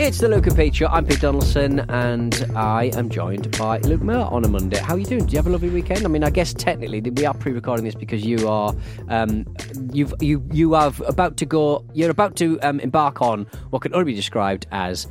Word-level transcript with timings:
It's 0.00 0.18
the 0.18 0.28
Luke 0.28 0.46
and 0.46 0.54
Pete 0.56 0.76
Show. 0.76 0.86
I'm 0.86 1.04
Pete 1.06 1.20
Donaldson, 1.20 1.80
and 1.90 2.46
I 2.54 2.84
am 2.94 3.08
joined 3.10 3.58
by 3.58 3.78
Luke 3.78 4.00
Moore 4.00 4.32
on 4.32 4.44
a 4.44 4.48
Monday. 4.48 4.78
How 4.78 4.94
are 4.94 4.98
you 4.98 5.04
doing? 5.04 5.26
Do 5.26 5.32
you 5.32 5.38
have 5.38 5.48
a 5.48 5.50
lovely 5.50 5.70
weekend? 5.70 6.04
I 6.04 6.08
mean, 6.08 6.22
I 6.22 6.30
guess 6.30 6.54
technically 6.54 7.00
we 7.00 7.26
are 7.26 7.34
pre-recording 7.34 7.84
this 7.84 7.96
because 7.96 8.24
you 8.24 8.48
are, 8.48 8.72
um, 9.08 9.44
you've 9.92 10.14
you 10.20 10.46
you 10.52 10.74
are 10.76 10.92
about 11.06 11.36
to 11.38 11.46
go. 11.46 11.84
You're 11.94 12.10
about 12.10 12.36
to 12.36 12.60
um, 12.62 12.78
embark 12.78 13.20
on 13.20 13.46
what 13.70 13.82
can 13.82 13.92
only 13.92 14.12
be 14.12 14.14
described 14.14 14.68
as 14.70 15.08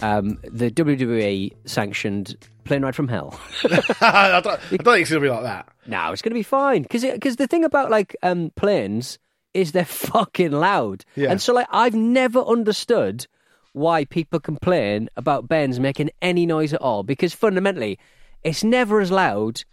um, 0.00 0.38
the 0.44 0.70
WWE 0.70 1.52
sanctioned 1.66 2.36
plane 2.64 2.82
ride 2.82 2.96
from 2.96 3.08
hell. 3.08 3.38
I, 3.64 3.68
don't, 3.68 4.02
I 4.02 4.40
don't 4.40 4.60
think 4.62 4.86
it's 5.02 5.10
going 5.10 5.22
to 5.22 5.28
be 5.28 5.28
like 5.28 5.42
that. 5.42 5.68
No, 5.86 6.10
it's 6.10 6.22
going 6.22 6.30
to 6.30 6.38
be 6.38 6.42
fine 6.42 6.82
because 6.82 7.04
because 7.04 7.36
the 7.36 7.46
thing 7.46 7.64
about 7.64 7.90
like 7.90 8.16
um, 8.22 8.50
planes 8.56 9.18
is 9.52 9.72
they're 9.72 9.84
fucking 9.84 10.52
loud, 10.52 11.04
Yeah. 11.16 11.30
and 11.30 11.40
so 11.40 11.52
like 11.52 11.66
I've 11.70 11.94
never 11.94 12.40
understood 12.40 13.26
why 13.72 14.04
people 14.04 14.38
complain 14.40 15.08
about 15.16 15.48
Benz 15.48 15.80
making 15.80 16.10
any 16.20 16.44
noise 16.46 16.72
at 16.74 16.80
all 16.82 17.02
because 17.02 17.32
fundamentally 17.34 17.98
it's 18.42 18.62
never 18.62 19.00
as 19.00 19.10
loud 19.10 19.64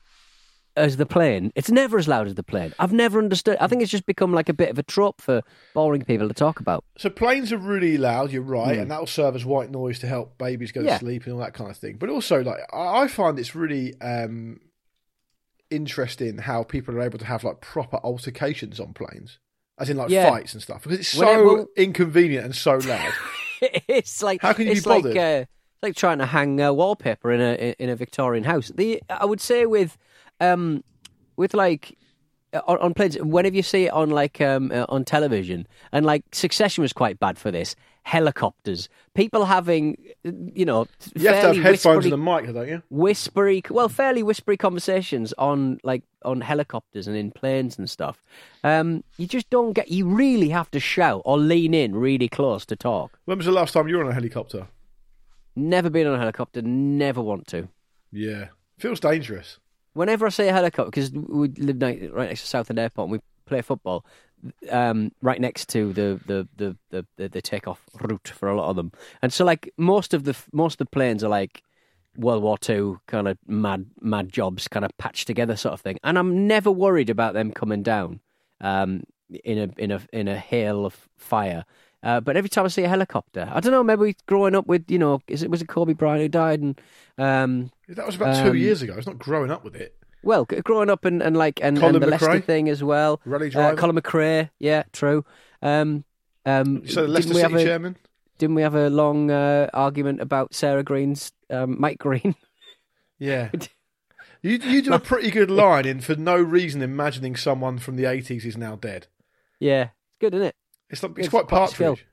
as 0.78 0.96
the 0.96 1.06
plane. 1.06 1.52
It's 1.56 1.70
never 1.70 1.98
as 1.98 2.08
loud 2.08 2.28
as 2.28 2.36
the 2.36 2.44
plane. 2.44 2.74
I've 2.80 2.94
never 2.94 3.20
understood. 3.20 3.58
I 3.60 3.68
think 3.68 3.82
it's 3.82 3.92
just 3.92 4.06
become 4.06 4.32
like 4.34 4.48
a 4.48 4.54
bit 4.54 4.70
of 4.70 4.80
a 4.80 4.84
trope 4.84 5.20
for 5.20 5.42
boring 5.74 6.04
people 6.06 6.30
to 6.30 6.34
talk 6.34 6.62
about. 6.62 6.86
So 6.98 7.10
planes 7.10 7.52
are 7.52 7.58
really 7.58 7.98
loud, 7.98 8.32
you're 8.32 8.42
right, 8.44 8.78
and 8.78 8.90
that 8.90 9.00
will 9.02 9.08
serve 9.08 9.36
as 9.36 9.44
white 9.44 9.72
noise 9.72 10.00
to 10.00 10.08
help 10.08 10.38
babies 10.38 10.72
go. 10.72 10.80
Yeah. 10.82 10.94
to 10.94 11.00
sleep 11.00 11.26
and 11.26 11.34
all 11.34 11.40
that 11.40 11.54
kind 11.54 11.70
of 11.70 11.76
thing. 11.76 11.98
But 11.98 12.10
also, 12.10 12.42
like 12.44 12.60
I, 12.72 13.08
find 13.10 13.38
it's 13.38 13.56
really 13.56 14.00
um, 14.00 14.62
interesting 15.70 16.38
how 16.38 16.64
people 16.64 16.96
are 16.96 17.02
able 17.02 17.20
to 17.20 17.26
have 17.26 17.44
like 17.44 17.60
proper 17.62 17.98
altercations 18.04 18.80
on 18.80 18.94
planes, 18.94 19.40
as 19.80 19.90
in 19.90 19.98
like 19.98 20.10
Yeah. 20.10 20.30
fights 20.30 20.54
and 20.54 20.62
stuff, 20.62 20.84
because 20.84 21.00
it's 21.00 21.10
so 21.10 21.20
Whenever- 21.26 21.44
well- 21.46 21.68
inconvenient 21.76 22.46
and 22.46 22.56
so 22.56 22.76
loud. 22.78 23.12
it's 23.88 24.22
like 24.24 24.42
How 24.42 24.54
can 24.54 24.66
you 24.66 24.74
be 24.74 24.78
it's 24.78 24.86
like, 24.86 25.16
uh, 25.16 25.46
like 25.82 25.96
trying 25.96 26.20
to 26.20 26.26
hang 26.26 26.62
uh, 26.62 26.74
wallpaper 26.74 27.32
in 27.32 27.42
a 27.42 27.76
in 27.80 27.90
a 27.90 27.96
Victorian 27.96 28.44
house. 28.44 28.72
The 28.74 29.02
I 29.10 29.26
would 29.26 29.42
say 29.42 29.66
with 29.66 29.98
um 30.40 30.84
with 31.38 31.54
like 31.54 31.98
uh, 32.54 32.62
on, 32.68 32.78
on 32.80 32.94
planes 32.94 33.18
whenever 33.18 33.56
you 33.56 33.64
see 33.64 33.86
it 33.86 33.94
on 33.94 34.10
like 34.10 34.42
um 34.42 34.72
uh, 34.72 34.86
on 34.90 35.06
television? 35.06 35.68
And 35.92 36.06
like 36.06 36.24
Succession 36.32 36.82
was 36.82 36.94
quite 36.94 37.20
bad 37.20 37.38
for 37.38 37.52
this 37.52 37.76
helicopters 38.04 38.90
people 39.14 39.46
having 39.46 39.96
you 40.24 40.66
know 40.66 40.88
You 41.16 41.28
have 41.28 41.42
to 41.42 41.48
have 41.48 41.56
headphones 41.58 42.06
whispery- 42.06 42.12
and 42.12 42.14
a 42.14 42.18
mic, 42.18 42.54
don't 42.54 42.68
you? 42.68 42.82
whispery, 42.90 43.62
well, 43.70 43.90
fairly 43.90 44.24
whispery 44.24 44.58
conversations 44.58 45.34
on 45.38 45.80
like 45.84 46.04
on 46.24 46.42
helicopters 46.42 47.08
and 47.08 47.16
in 47.16 47.32
planes 47.32 47.78
and 47.78 47.90
stuff. 47.90 48.24
Um, 48.64 49.04
you 49.18 49.28
just 49.28 49.50
don't 49.50 49.74
get. 49.74 49.90
You 49.90 50.06
really 50.08 50.50
have 50.50 50.70
to 50.72 50.80
shout 50.80 51.22
or 51.26 51.38
lean 51.38 51.74
in 51.74 51.96
really 51.96 52.28
close 52.28 52.66
to 52.68 52.76
talk. 52.76 53.20
When 53.26 53.38
was 53.38 53.46
the 53.46 53.52
last 53.52 53.74
time 53.74 53.88
you 53.88 53.98
were 53.98 54.04
on 54.06 54.12
a 54.12 54.14
helicopter? 54.14 54.68
Never 55.56 55.90
been 55.90 56.08
on 56.08 56.16
a 56.16 56.20
helicopter. 56.20 56.62
Never 56.62 57.22
want 57.22 57.48
to. 57.48 57.68
Yeah, 58.12 58.48
feels 58.78 59.00
dangerous. 59.00 59.60
Whenever 59.94 60.26
I 60.26 60.30
say 60.30 60.48
a 60.50 60.54
helicopter, 60.54 60.90
because 60.90 61.12
we 61.12 61.50
live 61.50 61.82
right 61.82 62.30
next 62.30 62.42
to 62.42 62.48
Southend 62.48 62.80
Airport 62.80 63.06
and 63.08 63.12
we 63.14 63.20
play 63.46 63.62
football, 63.62 64.06
um, 64.70 65.12
right 65.22 65.40
next 65.42 65.70
to 65.70 65.94
the 65.94 66.20
the, 66.26 66.48
the, 66.58 66.78
the, 66.92 67.06
the 67.18 67.30
the 67.30 67.42
takeoff 67.42 67.82
route 68.02 68.28
for 68.30 68.50
a 68.50 68.56
lot 68.56 68.70
of 68.70 68.76
them, 68.76 68.92
and 69.22 69.32
so 69.34 69.46
like 69.46 69.72
most 69.78 70.14
of 70.14 70.24
the 70.24 70.36
most 70.52 70.76
of 70.76 70.88
the 70.88 70.92
planes 70.92 71.24
are 71.24 71.30
like 71.30 71.64
World 72.18 72.44
War 72.44 72.58
Two 72.58 73.00
kind 73.08 73.28
of 73.28 73.38
mad 73.48 73.86
mad 74.02 74.32
jobs, 74.32 74.68
kind 74.68 74.86
of 74.86 74.92
patched 74.98 75.28
together 75.28 75.56
sort 75.56 75.74
of 75.74 75.82
thing, 75.82 75.98
and 76.04 76.18
I'm 76.18 76.48
never 76.48 76.72
worried 76.72 77.10
about 77.10 77.34
them 77.34 77.52
coming 77.52 77.84
down 77.84 78.20
um, 78.62 79.04
in 79.44 79.58
a 79.58 79.82
in 79.82 79.92
a 79.92 80.02
in 80.12 80.28
a 80.28 80.38
hail 80.38 80.86
of 80.86 81.08
fire. 81.18 81.66
Uh, 82.02 82.22
but 82.22 82.38
every 82.38 82.50
time 82.50 82.64
I 82.64 82.70
see 82.70 82.84
a 82.84 82.88
helicopter, 82.88 83.50
I 83.52 83.60
don't 83.60 83.74
know. 83.74 83.84
Maybe 83.84 84.16
growing 84.26 84.56
up 84.56 84.68
with 84.68 84.90
you 84.90 84.98
know, 84.98 85.20
is 85.28 85.44
it 85.44 85.52
was 85.52 85.62
it 85.62 85.68
Kobe 85.68 85.92
Bryant 85.94 86.22
who 86.22 86.30
died, 86.30 86.62
and 86.62 86.80
um, 87.18 87.72
That 87.90 88.06
was 88.06 88.16
about 88.16 88.42
two 88.42 88.52
Um, 88.52 88.58
years 88.58 88.82
ago. 88.82 88.96
It's 88.98 89.06
not 89.06 89.20
growing 89.20 89.52
up 89.52 89.66
with 89.66 89.76
it. 89.76 89.98
Well, 90.24 90.46
growing 90.46 90.90
up 90.90 91.06
and, 91.06 91.22
and 91.22 91.36
like 91.38 91.60
and, 91.62 91.78
and 91.78 91.96
the 91.96 92.08
Leicester 92.08 92.40
thing 92.42 92.70
as 92.70 92.84
well. 92.84 93.22
Rally 93.26 93.48
Uh, 93.48 93.52
driver. 93.52 93.78
Colin 93.78 93.96
McRae, 93.96 94.50
yeah, 94.60 94.84
true. 94.94 95.26
Um, 95.62 96.04
um, 96.46 96.88
So 96.88 97.04
the 97.04 97.08
Leicester 97.10 97.40
have 97.40 97.52
City 97.52 97.64
a, 97.64 97.66
chairman. 97.66 97.98
Didn't 98.38 98.56
we 98.56 98.62
have 98.62 98.76
a 98.76 98.90
long 98.90 99.30
uh, 99.32 99.70
argument 99.74 100.22
about 100.22 100.54
Sarah 100.56 100.84
Green's 100.84 101.32
um, 101.50 101.80
Mike 101.80 101.98
Green? 102.00 102.36
Yeah. 103.20 103.50
You 104.42 104.52
you 104.52 104.82
do 104.82 104.94
a 104.94 105.00
pretty 105.00 105.32
good 105.32 105.52
line 105.52 105.86
in 105.86 106.00
for 106.00 106.16
no 106.16 106.38
reason 106.42 106.82
imagining 106.82 107.36
someone 107.36 107.78
from 107.78 107.98
the 107.98 108.06
eighties 108.06 108.46
is 108.46 108.56
now 108.56 108.78
dead. 108.78 109.08
yeah, 109.60 109.90
it's 110.08 110.18
good, 110.22 110.34
isn't 110.34 110.48
it? 110.48 110.56
It's 110.90 111.02
not, 111.04 111.12
it's 111.12 111.20
It's 111.20 111.28
quite 111.30 111.50
partridge. 111.50 112.06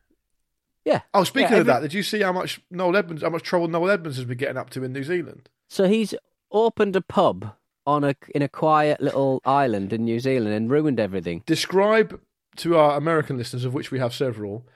Yeah. 0.84 1.02
Oh, 1.14 1.22
speaking 1.22 1.52
Yeah, 1.52 1.58
of 1.58 1.68
every- 1.68 1.72
that, 1.74 1.82
did 1.82 1.94
you 1.94 2.02
see 2.02 2.22
how 2.22 2.32
much 2.32 2.60
Noel 2.68 2.96
Edmonds, 2.96 3.22
how 3.22 3.30
much 3.30 3.44
trouble 3.44 3.68
Noel 3.68 3.90
Edmonds 3.92 4.16
has 4.16 4.24
been 4.26 4.38
getting 4.38 4.56
up 4.56 4.70
to 4.70 4.82
in 4.82 4.92
New 4.92 5.04
Zealand? 5.04 5.48
So 5.68 5.86
he's 5.86 6.16
opened 6.50 6.96
a 6.96 7.00
pub 7.00 7.52
on 7.86 8.04
a 8.04 8.14
in 8.34 8.42
a 8.42 8.48
quiet 8.48 9.00
little 9.00 9.40
island 9.44 9.92
in 9.92 10.04
New 10.04 10.18
Zealand 10.20 10.54
and 10.54 10.70
ruined 10.70 10.98
everything. 11.00 11.42
Describe 11.46 12.20
to 12.56 12.76
our 12.76 12.96
American 12.96 13.36
listeners, 13.36 13.64
of 13.64 13.74
which 13.74 13.90
we 13.90 13.98
have 13.98 14.14
several. 14.14 14.66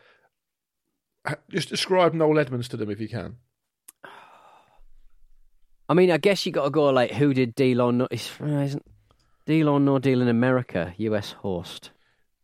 Just 1.50 1.69
describe 1.69 2.15
Noel 2.15 2.38
Edmonds 2.38 2.69
to 2.69 2.76
them 2.76 2.91
if 2.91 3.00
you 3.00 3.09
can. 3.09 3.37
I 5.88 5.94
mean, 5.94 6.10
I 6.10 6.19
guess 6.19 6.47
you 6.47 6.53
got 6.53 6.65
to 6.65 6.70
go 6.70 6.84
like, 6.91 7.10
who 7.12 7.34
did 7.34 7.54
deal 7.54 7.81
or 7.81 7.93
no? 7.93 8.06
is- 8.10 8.31
uh, 8.41 8.47
Isn't 8.47 8.84
deal 9.47 9.69
or 9.69 9.99
deal 10.00 10.22
in 10.22 10.28
America? 10.28 10.94
U.S. 10.99 11.32
host. 11.32 11.91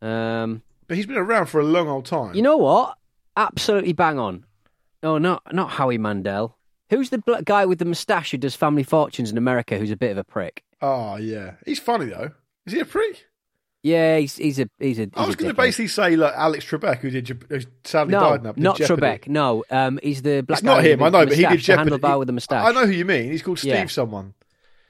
Um, 0.01 0.63
But 0.87 0.97
he's 0.97 1.05
been 1.05 1.17
around 1.17 1.45
for 1.47 1.59
a 1.61 1.63
long 1.63 1.87
old 1.87 2.05
time. 2.05 2.35
You 2.35 2.41
know 2.41 2.57
what? 2.57 2.97
Absolutely 3.37 3.93
bang 3.93 4.19
on. 4.19 4.45
Oh, 5.03 5.17
not 5.17 5.43
not 5.53 5.69
Howie 5.71 5.97
Mandel. 5.97 6.56
Who's 6.89 7.09
the 7.09 7.21
guy 7.45 7.65
with 7.65 7.79
the 7.79 7.85
moustache 7.85 8.31
who 8.31 8.37
does 8.37 8.55
Family 8.55 8.83
Fortunes 8.83 9.31
in 9.31 9.37
America? 9.37 9.77
Who's 9.77 9.91
a 9.91 9.97
bit 9.97 10.11
of 10.11 10.17
a 10.17 10.23
prick? 10.23 10.63
Oh 10.81 11.17
yeah, 11.17 11.55
he's 11.65 11.79
funny 11.79 12.05
though. 12.05 12.31
Is 12.65 12.73
he 12.73 12.79
a 12.79 12.85
prick? 12.85 13.25
Yeah, 13.83 14.17
he's 14.17 14.35
he's 14.35 14.59
a 14.59 14.69
he's 14.79 14.99
a. 14.99 15.03
He's 15.03 15.11
I 15.15 15.25
was 15.25 15.35
going 15.35 15.49
to 15.49 15.55
basically 15.55 15.87
say 15.87 16.15
like 16.15 16.33
Alex 16.35 16.65
Trebek, 16.65 16.99
who 16.99 17.09
did 17.09 17.27
who 17.49 17.59
sadly 17.83 18.11
no, 18.11 18.19
died 18.19 18.43
did 18.43 18.57
not 18.57 18.77
Jeopardy. 18.77 19.01
Trebek. 19.01 19.27
No, 19.27 19.63
um, 19.69 19.99
he's 20.01 20.21
the 20.21 20.41
black 20.41 20.59
It's 20.59 20.65
guy 20.65 20.75
not 20.75 20.85
him. 20.85 21.03
I 21.03 21.09
know, 21.09 21.25
but 21.25 21.35
he 21.37 21.45
did 21.45 21.59
Jeopardy. 21.59 21.91
The 21.91 21.97
handlebar 21.99 22.19
with 22.19 22.27
the 22.27 22.33
moustache. 22.33 22.65
I 22.65 22.71
know 22.71 22.85
who 22.85 22.91
you 22.91 23.05
mean. 23.05 23.31
He's 23.31 23.41
called 23.41 23.59
Steve 23.59 23.73
Yeah. 23.73 23.85
someone. 23.87 24.33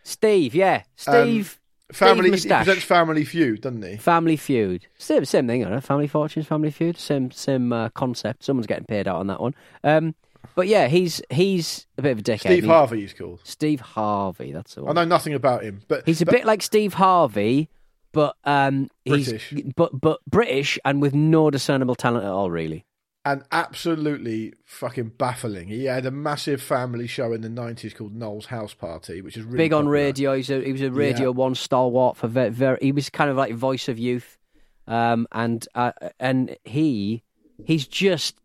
Steve. 0.03 0.55
Yeah, 0.55 0.83
Steve. 0.95 1.59
Family. 1.91 2.31
He 2.37 2.47
presents 2.49 2.83
Family 2.83 3.23
Feud, 3.23 3.61
doesn't 3.61 3.81
he? 3.81 3.95
Family 3.95 4.35
Feud. 4.35 4.87
Same 4.97 5.23
same 5.23 5.47
thing, 5.47 5.65
I 5.65 5.69
know. 5.69 5.79
Family 5.79 6.07
Fortunes, 6.07 6.45
Family 6.45 6.71
Feud. 6.71 6.97
Same 6.97 7.31
same 7.31 7.71
uh, 7.71 7.89
concept. 7.89 8.43
Someone's 8.43 8.67
getting 8.67 8.85
paid 8.85 9.07
out 9.07 9.17
on 9.17 9.27
that 9.27 9.39
one. 9.39 9.55
Um, 9.85 10.15
but 10.55 10.67
yeah, 10.67 10.87
he's 10.87 11.21
he's 11.29 11.87
a 11.97 12.01
bit 12.01 12.11
of 12.13 12.19
a 12.19 12.21
dickhead. 12.21 12.39
Steve 12.41 12.63
He- 12.63 12.69
Harvey, 12.69 13.01
he's 13.01 13.13
called. 13.13 13.41
Steve 13.43 13.79
Harvey. 13.81 14.51
That's 14.51 14.75
the 14.75 14.81
I 14.81 14.85
one. 14.85 14.95
know 14.95 15.05
nothing 15.05 15.33
about 15.33 15.63
him, 15.63 15.81
but 15.87 16.03
He's 16.05 16.21
a 16.21 16.25
but- 16.25 16.33
bit 16.33 16.45
like 16.45 16.61
Steve 16.61 16.93
Harvey, 16.95 17.69
but 18.13 18.35
um, 18.43 18.89
British. 19.05 19.49
He's, 19.49 19.73
but 19.75 19.99
but 19.99 20.19
British 20.29 20.79
and 20.85 21.01
with 21.01 21.13
no 21.13 21.49
discernible 21.51 21.95
talent 21.95 22.25
at 22.25 22.31
all, 22.31 22.49
really. 22.51 22.85
and 23.25 23.43
absolutely 23.51 24.53
fucking 24.65 25.11
baffling. 25.17 25.67
He 25.67 25.83
had 25.85 26.05
a 26.05 26.11
massive 26.11 26.61
family 26.61 27.07
show 27.07 27.33
in 27.33 27.41
the 27.41 27.49
nineties 27.49 27.93
called 27.93 28.15
Noel's 28.15 28.45
House 28.47 28.73
Party, 28.73 29.21
which 29.21 29.35
is 29.37 29.43
really 29.43 29.57
Big 29.57 29.73
on 29.73 29.79
popular. 29.83 29.91
radio. 29.93 30.35
He's 30.35 30.49
a, 30.49 30.61
he 30.63 30.71
was 30.71 30.81
a 30.81 30.89
Radio 30.91 31.25
Yeah. 31.31 31.35
One 31.35 31.53
stalwart 31.55 32.15
for 32.17 32.27
very, 32.27 32.49
very. 32.49 32.77
He 32.81 32.91
was 32.93 33.09
kind 33.09 33.29
of 33.29 33.35
like 33.37 33.53
voice 33.53 33.87
of 33.89 33.99
youth, 33.99 34.37
um, 34.87 35.27
and 35.33 35.67
uh, 35.75 35.91
and 36.19 36.55
he 36.63 37.23
he's 37.65 37.85
just 37.87 38.35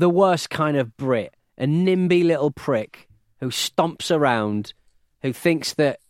the 0.00 0.10
worst 0.10 0.50
kind 0.50 0.76
of 0.76 0.96
Brit, 0.96 1.34
a 1.58 1.66
nimby 1.66 2.24
little 2.24 2.50
prick 2.50 3.06
who 3.38 3.48
stomps 3.48 4.14
around, 4.14 4.72
who 5.22 5.32
thinks 5.32 5.74
that 5.74 6.00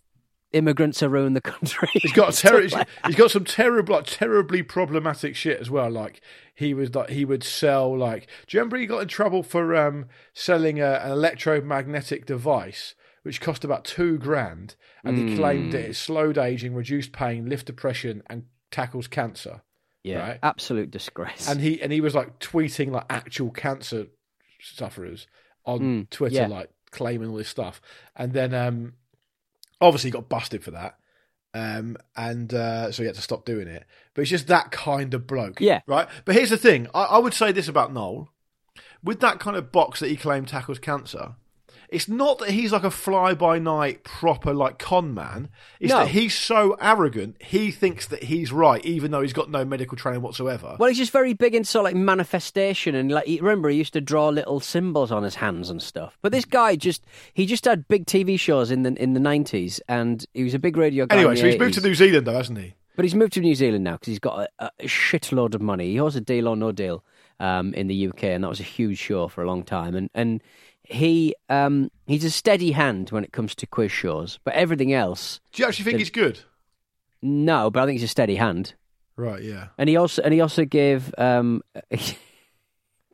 immigrants 0.53 1.03
are 1.03 1.09
ruining 1.09 1.35
the 1.35 1.41
country. 1.41 1.89
He's 1.95 2.13
got 2.13 2.31
a 2.31 2.33
Stuff 2.33 2.87
he's 3.07 3.17
got 3.17 3.31
some 3.31 3.45
terrible, 3.45 3.95
like, 3.97 4.07
terribly 4.07 4.63
problematic 4.63 5.37
shit 5.37 5.61
as 5.61 5.71
well. 5.71 5.91
Like 5.91 6.21
he 6.55 6.73
was 6.75 6.95
like 6.95 7.11
he 7.11 7.25
would 7.25 7.43
sell 7.45 7.97
like. 7.97 8.27
Do 8.47 8.57
you 8.57 8.61
remember 8.61 8.77
he 8.79 8.87
got 8.87 9.03
in 9.03 9.09
trouble 9.09 9.43
for 9.43 9.75
um, 9.77 10.07
selling 10.35 10.81
a, 10.81 10.95
an 11.05 11.13
electromagnetic 11.13 12.27
device 12.27 12.95
which 13.23 13.41
cost 13.41 13.65
about 13.65 13.85
two 13.85 14.19
grand, 14.19 14.77
and 15.05 15.19
he 15.19 15.37
claimed 15.37 15.67
Hmm. 15.67 15.71
that 15.73 15.91
it 15.91 15.95
slowed 15.97 16.39
aging, 16.39 16.75
reduced 16.75 17.13
pain, 17.13 17.49
lift 17.49 17.67
depression, 17.67 18.23
and 18.29 18.45
tackles 18.71 19.09
cancer. 19.09 19.63
Yeah, 20.03 20.19
right. 20.21 20.39
absolute 20.43 20.91
disgrace. 20.91 21.49
And 21.49 21.61
he 21.61 21.81
and 21.83 21.93
he 21.93 22.01
was 22.01 22.15
like 22.15 22.39
tweeting 22.39 22.91
like 22.91 23.07
actual 23.11 23.51
cancer 23.51 24.07
sufferers 24.61 25.27
on 25.65 25.81
Mm, 25.81 26.11
Twitter, 26.11 26.35
yeah. 26.37 26.47
like 26.47 26.71
claiming 26.91 27.29
all 27.29 27.37
this 27.37 27.49
stuff. 27.49 27.81
And 28.17 28.33
then 28.33 28.55
um, 28.55 28.95
obviously 29.81 30.09
he 30.09 30.13
got 30.13 30.29
busted 30.29 30.65
for 30.65 30.71
that. 30.73 30.97
Um, 31.53 31.97
and 32.17 32.53
uh, 32.55 32.93
so 32.93 33.03
he 33.03 33.07
had 33.07 33.17
to 33.17 33.23
stop 33.23 33.45
doing 33.45 33.67
it. 33.69 33.85
But 34.15 34.23
it's 34.23 34.31
just 34.31 34.47
that 34.47 34.71
kind 34.71 35.13
of 35.15 35.27
bloke. 35.27 35.61
Yeah. 35.61 35.81
Right. 35.87 36.09
But 36.25 36.35
here's 36.37 36.51
the 36.51 36.57
thing 36.57 36.87
I, 36.95 37.03
I 37.03 37.19
would 37.19 37.35
say 37.35 37.53
this 37.53 37.69
about 37.69 37.93
Noel. 37.93 38.29
With 39.03 39.21
that 39.21 39.41
kind 39.41 39.57
of 39.57 39.73
box 39.73 40.01
that 40.01 40.09
he 40.11 40.17
claimed 40.17 40.49
tackles 40.49 40.79
cancer, 40.79 41.35
it's 41.93 42.09
not 42.09 42.39
that 42.39 42.51
he's 42.51 42.73
like 42.73 42.85
a 42.85 42.91
fly 42.91 43.35
by 43.35 43.59
night 43.59 44.05
proper 44.05 44.55
like 44.55 44.79
con 44.79 45.13
man. 45.13 45.49
It's 45.81 45.91
No. 45.93 46.01
that 46.01 46.09
he's 46.09 46.35
so 46.35 46.77
arrogant, 46.81 47.37
he 47.43 47.71
thinks 47.71 48.07
that 48.07 48.25
he's 48.25 48.53
right, 48.53 48.85
even 48.85 49.11
though 49.11 49.23
he's 49.23 49.33
got 49.33 49.51
no 49.51 49.65
medical 49.65 49.97
training 49.97 50.23
whatsoever. 50.23 50.77
Well, 50.79 50.89
he's 50.89 50.99
just 50.99 51.13
very 51.13 51.33
big 51.35 51.55
into 51.55 51.69
sort 51.69 51.87
of 51.87 51.93
like 51.93 51.97
manifestation 52.03 52.95
and 52.95 53.11
like 53.11 53.27
remember 53.27 53.69
he 53.69 53.77
used 53.77 53.93
to 53.95 54.01
draw 54.01 54.29
little 54.29 54.61
symbols 54.61 55.11
on 55.11 55.23
his 55.25 55.37
hands 55.37 55.69
and 55.69 55.83
stuff. 55.83 56.17
But 56.23 56.33
this 56.33 56.45
guy 56.45 56.77
just 56.77 57.05
he 57.35 57.45
just 57.47 57.65
had 57.65 57.89
big 57.89 58.07
TV 58.07 58.39
shows 58.39 58.71
in 58.71 58.83
the 58.85 58.95
in 59.03 59.15
the 59.15 59.21
nineties 59.21 59.81
and 59.89 60.25
he 60.33 60.45
was 60.45 60.55
a 60.55 60.59
big 60.59 60.77
radio 60.77 61.07
guy. 61.07 61.17
Anyway, 61.17 61.37
so 61.37 61.47
he's 61.47 61.59
moved 61.59 61.75
to 61.75 61.81
New 61.81 61.95
Zealand 61.95 62.27
though, 62.27 62.35
hasn't 62.35 62.59
he? 62.59 62.75
But 62.97 63.05
he's 63.05 63.15
moved 63.15 63.33
to 63.35 63.41
New 63.41 63.55
Zealand 63.55 63.85
now 63.85 63.93
because 63.93 64.09
he's 64.09 64.19
got 64.19 64.49
a, 64.59 64.71
a 64.79 64.85
shitload 64.87 65.55
of 65.55 65.63
money. 65.63 65.91
He 65.91 65.97
has 65.97 66.17
a 66.17 66.21
deal 66.21 66.49
or 66.49 66.57
no 66.57 66.71
deal 66.71 67.03
um, 67.39 67.73
in 67.75 67.87
the 67.87 68.09
UK, 68.09 68.25
and 68.25 68.45
that 68.45 68.49
was 68.49 68.61
a 68.61 68.65
huge 68.65 68.99
show 68.99 69.27
for 69.29 69.43
a 69.43 69.47
long 69.47 69.63
time. 69.63 69.95
And 69.95 70.11
and 70.15 70.43
he 70.91 71.35
um, 71.49 71.91
he's 72.07 72.25
a 72.25 72.31
steady 72.31 72.73
hand 72.73 73.11
when 73.11 73.25
it 73.25 73.33
comes 73.33 73.55
to 73.57 73.67
quiz 73.67 73.93
shows, 73.93 74.39
but 74.45 74.55
everything 74.55 74.93
else, 74.93 75.41
Do 75.53 75.63
you 75.63 75.69
actually 75.69 75.85
think 75.87 75.99
he's 75.99 76.11
good? 76.11 76.41
no. 77.23 77.71
But 77.71 77.83
I 77.83 77.87
think 77.87 78.01
he's 78.01 78.05
a 78.09 78.09
steady 78.09 78.37
hand. 78.37 78.75
Right, 79.17 79.43
yeah. 79.43 79.69
And 79.79 79.89
he 79.89 79.97
also 79.97 80.23
and 80.23 80.33
he 80.35 80.41
also 80.41 80.65
gave. 80.65 81.15
Um, 81.19 81.63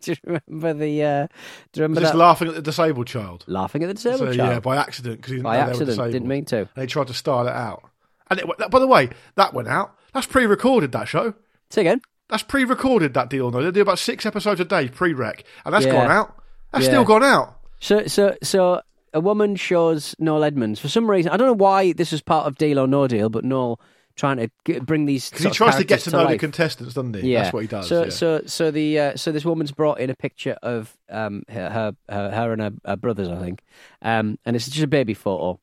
do 0.01 0.13
you 0.13 0.17
remember 0.25 0.75
the? 0.75 1.03
Uh, 1.03 1.27
do 1.73 1.81
you 1.81 1.83
remember 1.83 2.01
Just 2.01 2.13
that? 2.13 2.19
laughing 2.19 2.49
at 2.49 2.55
the 2.55 2.63
disabled 2.63 3.07
child. 3.07 3.45
laughing 3.49 3.83
at 3.83 3.89
the 3.89 3.95
disabled 3.95 4.21
So, 4.21 4.35
child 4.37 4.53
yeah, 4.53 4.61
by 4.61 4.77
accident 4.77 5.17
because 5.17 5.31
he 5.31 5.37
didn't 5.37 5.45
By 5.45 5.57
know 5.57 5.59
they 5.73 5.79
were 5.85 5.91
accident, 5.91 6.13
didn't 6.13 6.29
mean 6.29 6.45
to. 6.47 6.59
And 6.59 6.69
they 6.77 6.87
tried 6.87 7.09
to 7.09 7.15
style 7.15 7.47
it 7.47 7.53
out. 7.55 7.83
And 8.31 8.41
it, 8.41 8.47
by 8.71 8.79
the 8.79 8.87
way, 8.87 9.11
that 9.37 9.55
went 9.55 9.69
out. 9.69 9.97
That's 10.13 10.27
pre-recorded. 10.27 10.93
That 10.93 11.09
show. 11.09 11.35
Say 11.71 11.83
again. 11.83 12.01
That's 12.29 12.43
pre-recorded. 12.43 13.15
That 13.15 13.31
deal. 13.31 13.51
No, 13.51 13.63
they 13.63 13.71
do 13.71 13.83
about 13.83 13.99
six 13.99 14.27
episodes 14.27 14.61
a 14.61 14.65
day 14.65 14.89
pre-rec, 14.89 15.45
and 15.65 15.75
that's 15.75 15.85
Yeah. 15.87 15.93
gone 15.93 16.11
out. 16.11 16.37
That's 16.73 16.85
Yeah. 16.85 16.91
still 16.91 17.05
gone 17.05 17.23
out. 17.23 17.56
So, 17.81 18.07
so, 18.07 18.37
so 18.43 18.81
a 19.13 19.21
woman 19.21 19.57
shows 19.57 20.15
Noel 20.19 20.45
Edmonds 20.45 20.81
for 20.81 20.89
some 20.89 21.11
reason. 21.11 21.31
I 21.33 21.37
don't 21.37 21.47
know 21.47 21.53
why 21.53 21.93
this 21.93 22.13
was 22.13 22.23
part 22.23 22.47
of 22.47 22.57
Deal 22.57 22.79
or 22.79 22.87
No 22.87 23.07
Deal, 23.07 23.29
but 23.29 23.45
Noel 23.45 23.81
trying 24.17 24.39
to 24.39 24.51
get, 24.65 24.85
bring 24.85 25.05
these 25.05 25.29
Because 25.31 25.45
he 25.45 25.51
tries 25.51 25.77
to 25.77 25.85
get 25.85 26.01
to 26.01 26.11
know 26.11 26.19
the 26.21 26.25
life. 26.25 26.41
contestants, 26.41 26.95
doesn't 26.95 27.15
he? 27.15 27.33
Yeah, 27.33 27.43
That's 27.43 27.53
what 27.53 27.61
he 27.61 27.69
does. 27.69 27.87
So, 27.87 28.05
yeah. 28.05 28.11
so, 28.11 28.43
so 28.47 28.71
the 28.71 28.99
uh, 28.99 29.17
so 29.17 29.31
this 29.31 29.45
woman's 29.45 29.73
brought 29.73 30.01
in 30.01 30.11
a 30.11 30.15
picture 30.17 30.57
of 30.63 30.97
um 31.11 31.43
her 31.49 31.71
her, 31.71 31.97
her, 32.09 32.31
her 32.31 32.53
and 32.53 32.63
her, 32.63 32.73
her 32.85 32.97
brothers, 32.97 33.29
I 33.29 33.39
think, 33.39 33.63
um, 34.03 34.39
and 34.45 34.57
it's 34.57 34.67
just 34.67 34.83
a 34.83 34.87
baby 34.89 35.15
photo, 35.15 35.61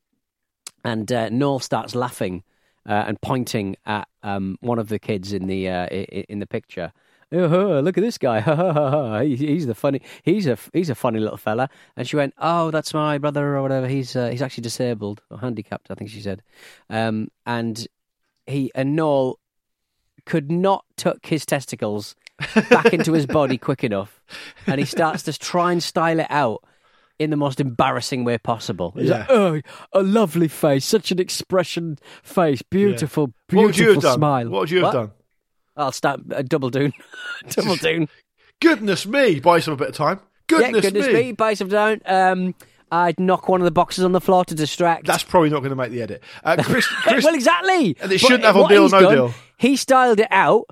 and 0.84 1.10
uh, 1.12 1.28
Noel 1.30 1.58
starts 1.58 1.94
laughing 1.94 2.44
uh, 2.88 3.04
and 3.06 3.20
pointing 3.20 3.76
at 3.86 4.06
um 4.22 4.56
one 4.60 4.78
of 4.78 4.88
the 4.88 4.98
kids 4.98 5.32
in 5.32 5.46
the 5.46 5.68
uh, 5.68 5.86
in 5.86 6.38
the 6.38 6.46
picture. 6.46 6.92
Oh, 7.34 7.48
huh, 7.48 7.80
look 7.80 7.98
at 7.98 8.02
this 8.02 8.18
guy! 8.18 8.40
He's 9.24 9.66
the 9.66 9.74
funny. 9.74 10.00
He's 10.22 10.46
a 10.46 10.56
he's 10.72 10.90
a 10.90 10.94
funny 10.94 11.18
little 11.18 11.36
fella. 11.36 11.68
And 11.96 12.08
she 12.08 12.16
went, 12.16 12.34
"Oh, 12.38 12.70
that's 12.70 12.94
my 12.94 13.18
brother 13.18 13.56
or 13.56 13.62
whatever. 13.62 13.88
He's 13.88 14.14
uh, 14.14 14.28
he's 14.28 14.42
actually 14.42 14.62
disabled 14.62 15.20
or 15.30 15.38
handicapped, 15.38 15.90
I 15.90 15.94
think 15.94 16.10
she 16.10 16.20
said." 16.20 16.42
Um, 16.88 17.28
and 17.44 17.86
he 18.46 18.70
and 18.74 18.94
Noel 18.94 19.38
could 20.26 20.50
not 20.50 20.84
tuck 20.96 21.26
his 21.26 21.44
testicles 21.44 22.14
back 22.70 22.92
into 22.92 23.12
his 23.12 23.26
body 23.26 23.58
quick 23.58 23.84
enough, 23.84 24.20
and 24.66 24.78
he 24.78 24.86
starts 24.86 25.22
to 25.24 25.38
try 25.38 25.72
and 25.72 25.82
style 25.82 26.20
it 26.20 26.26
out 26.30 26.62
in 27.18 27.30
the 27.30 27.36
most 27.36 27.60
embarrassing 27.60 28.24
way 28.24 28.38
possible. 28.38 28.92
He's 28.96 29.10
like, 29.10 29.26
"Oh, 29.28 29.60
a 29.92 30.02
lovely 30.02 30.48
face, 30.48 30.84
such 30.84 31.10
an 31.10 31.18
expression 31.18 31.98
face, 32.22 32.62
beautiful, 32.62 33.32
beautiful 33.48 33.56
what 33.56 33.66
would 33.66 33.78
you 33.78 33.92
have 33.92 34.02
done? 34.02 34.18
smile." 34.18 34.48
What 34.48 34.60
would 34.60 34.70
you 34.70 34.84
have 34.84 34.92
done? 34.92 35.10
I'll 35.76 35.92
start 35.92 36.20
a 36.30 36.42
double 36.42 36.70
doon, 36.70 36.92
double 37.50 37.76
doon. 37.76 38.08
Goodness 38.60 39.06
me! 39.06 39.40
Buy 39.40 39.60
some 39.60 39.74
a 39.74 39.76
bit 39.76 39.88
of 39.88 39.94
time. 39.94 40.20
Goodness, 40.46 40.84
yeah, 40.84 40.90
goodness 40.90 41.12
me, 41.12 41.32
buy 41.32 41.54
some 41.54 41.68
down. 41.68 42.00
Um, 42.04 42.54
I'd 42.92 43.18
knock 43.18 43.48
one 43.48 43.60
of 43.60 43.64
the 43.64 43.70
boxes 43.70 44.04
on 44.04 44.12
the 44.12 44.20
floor 44.20 44.44
to 44.44 44.54
distract. 44.54 45.06
That's 45.06 45.24
probably 45.24 45.50
not 45.50 45.60
going 45.60 45.70
to 45.70 45.76
make 45.76 45.90
the 45.90 46.02
edit. 46.02 46.22
Uh, 46.44 46.56
Chris, 46.62 46.86
Chris, 46.86 47.24
well, 47.24 47.34
exactly. 47.34 47.96
And 48.00 48.12
it 48.12 48.18
shouldn't 48.18 48.44
have 48.44 48.56
on 48.56 48.68
Deal 48.68 48.84
or 48.84 48.88
No 48.88 49.00
done, 49.00 49.14
Deal. 49.14 49.34
He 49.58 49.76
styled 49.76 50.20
it 50.20 50.28
out. 50.30 50.66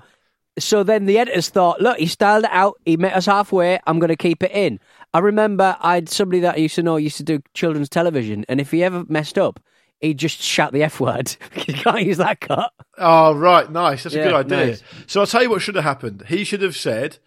So 0.59 0.83
then 0.83 1.05
the 1.05 1.17
editors 1.17 1.49
thought, 1.49 1.81
look, 1.81 1.97
he 1.97 2.05
styled 2.05 2.43
it 2.45 2.51
out. 2.51 2.79
He 2.85 2.95
met 2.95 3.13
us 3.13 3.25
halfway. 3.25 3.79
I'm 3.87 3.99
going 3.99 4.09
to 4.09 4.15
keep 4.15 4.43
it 4.43 4.51
in. 4.51 4.79
I 5.13 5.19
remember 5.19 5.75
I 5.81 5.95
had 5.95 6.09
somebody 6.09 6.39
that 6.41 6.55
I 6.55 6.57
used 6.59 6.75
to 6.75 6.83
know 6.83 6.97
used 6.97 7.17
to 7.17 7.23
do 7.23 7.41
children's 7.53 7.89
television, 7.89 8.45
and 8.47 8.61
if 8.61 8.71
he 8.71 8.83
ever 8.83 9.03
messed 9.07 9.37
up, 9.37 9.59
he'd 10.03 10.19
just 10.19 10.39
shout 10.41 10.71
the 10.73 10.83
F 10.83 10.99
word. 10.99 11.35
you 11.67 11.73
can't 11.73 12.03
use 12.05 12.17
that 12.17 12.39
cut. 12.41 12.71
Oh, 12.97 13.33
right. 13.33 13.69
Nice. 13.71 14.03
That's 14.03 14.15
a 14.15 14.23
good 14.23 14.33
idea. 14.33 14.65
nice. 14.67 14.83
So 15.07 15.21
I'll 15.21 15.27
tell 15.27 15.41
you 15.41 15.49
what 15.49 15.61
should 15.61 15.75
have 15.75 15.83
happened. 15.83 16.25
He 16.27 16.43
should 16.43 16.61
have 16.61 16.75
said, 16.75 17.17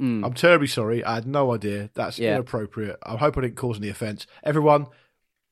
I'm 0.00 0.32
terribly 0.34 0.66
sorry. 0.66 1.04
I 1.04 1.14
had 1.14 1.28
no 1.28 1.54
idea. 1.54 1.90
That's. 1.94 2.18
Yeah. 2.18 2.34
inappropriate. 2.34 2.96
I 3.04 3.16
hope 3.16 3.38
I 3.38 3.42
didn't 3.42 3.54
cause 3.56 3.78
any 3.78 3.88
offence. 3.88 4.26
Everyone, 4.42 4.86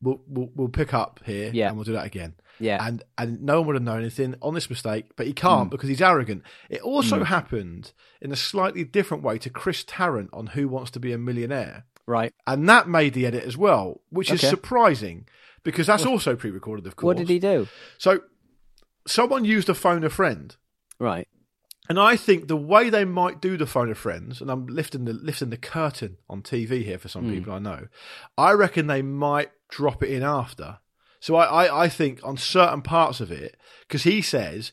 we'll, 0.03 0.21
we'll, 0.27 0.51
we'll 0.57 0.69
pick 0.69 0.93
up 0.93 1.21
here 1.25 1.53
Yeah. 1.55 1.69
and 1.69 1.77
we'll 1.77 1.85
do 1.85 1.93
that 1.93 2.07
again. 2.07 2.35
Yeah. 2.59 2.85
And 2.85 3.03
and 3.17 3.41
no 3.43 3.61
one 3.61 3.69
would 3.69 3.77
have 3.77 3.83
known 3.85 4.01
anything 4.01 4.35
on 4.43 4.55
this 4.55 4.69
mistake, 4.69 5.07
but 5.17 5.27
he 5.29 5.33
can't 5.33 5.65
Hmm. 5.65 5.69
because 5.69 5.89
he's 5.89 6.03
arrogant. 6.03 6.43
It 6.69 6.81
also 6.83 7.23
happened 7.25 7.93
in 8.21 8.33
a 8.33 8.37
slightly 8.37 8.83
different 8.85 9.23
way 9.23 9.39
to 9.39 9.51
Chris 9.51 9.85
Tarrant 9.87 10.31
on 10.33 10.49
Who 10.49 10.69
Wants 10.69 10.91
to 10.93 11.01
Be 11.01 11.13
a 11.13 11.19
Millionaire. 11.19 11.85
Right. 12.07 12.35
And 12.47 12.69
that 12.69 12.89
made 12.89 13.15
the 13.15 13.25
edit 13.27 13.45
as 13.45 13.57
well, 13.57 14.01
which 14.11 14.33
is 14.33 14.41
surprising 14.41 15.27
because 15.63 15.87
that's 15.87 16.07
also 16.07 16.37
pre 16.37 16.51
recorded, 16.51 16.87
of 16.87 16.97
course. 16.97 17.07
What 17.07 17.17
did 17.17 17.29
he 17.29 17.39
do? 17.39 17.69
So 17.99 18.21
someone 19.07 19.45
used 19.45 19.69
a 19.69 19.75
phone 19.75 20.05
a 20.05 20.11
friend. 20.11 20.57
Right. 20.99 21.29
And 21.89 21.99
I 21.99 22.15
think 22.15 22.47
the 22.47 22.57
way 22.57 22.89
they 22.89 23.05
might 23.05 23.41
do 23.41 23.57
the 23.57 23.67
phone 23.67 23.91
a 23.91 23.97
friends, 23.97 24.41
and 24.41 24.49
I'm 24.49 24.67
lifting 24.67 25.07
the 25.07 25.13
lifting 25.13 25.51
the 25.51 25.57
curtain 25.57 26.19
on 26.29 26.41
TV 26.43 26.85
here 26.85 26.99
for 26.99 27.09
some 27.09 27.29
people 27.29 27.53
I 27.53 27.59
know, 27.59 27.89
I 28.39 28.53
reckon 28.53 28.87
they 28.87 29.03
might 29.03 29.51
drop 29.69 30.03
it 30.05 30.11
in 30.11 30.23
after. 30.23 30.79
So 31.19 31.35
I, 31.35 31.67
I, 31.67 31.85
I 31.85 31.89
think 31.89 32.21
on 32.23 32.37
certain 32.37 32.83
parts 32.83 33.21
of 33.21 33.33
it, 33.33 33.57
because 33.89 34.05
he 34.05 34.23
says, 34.23 34.73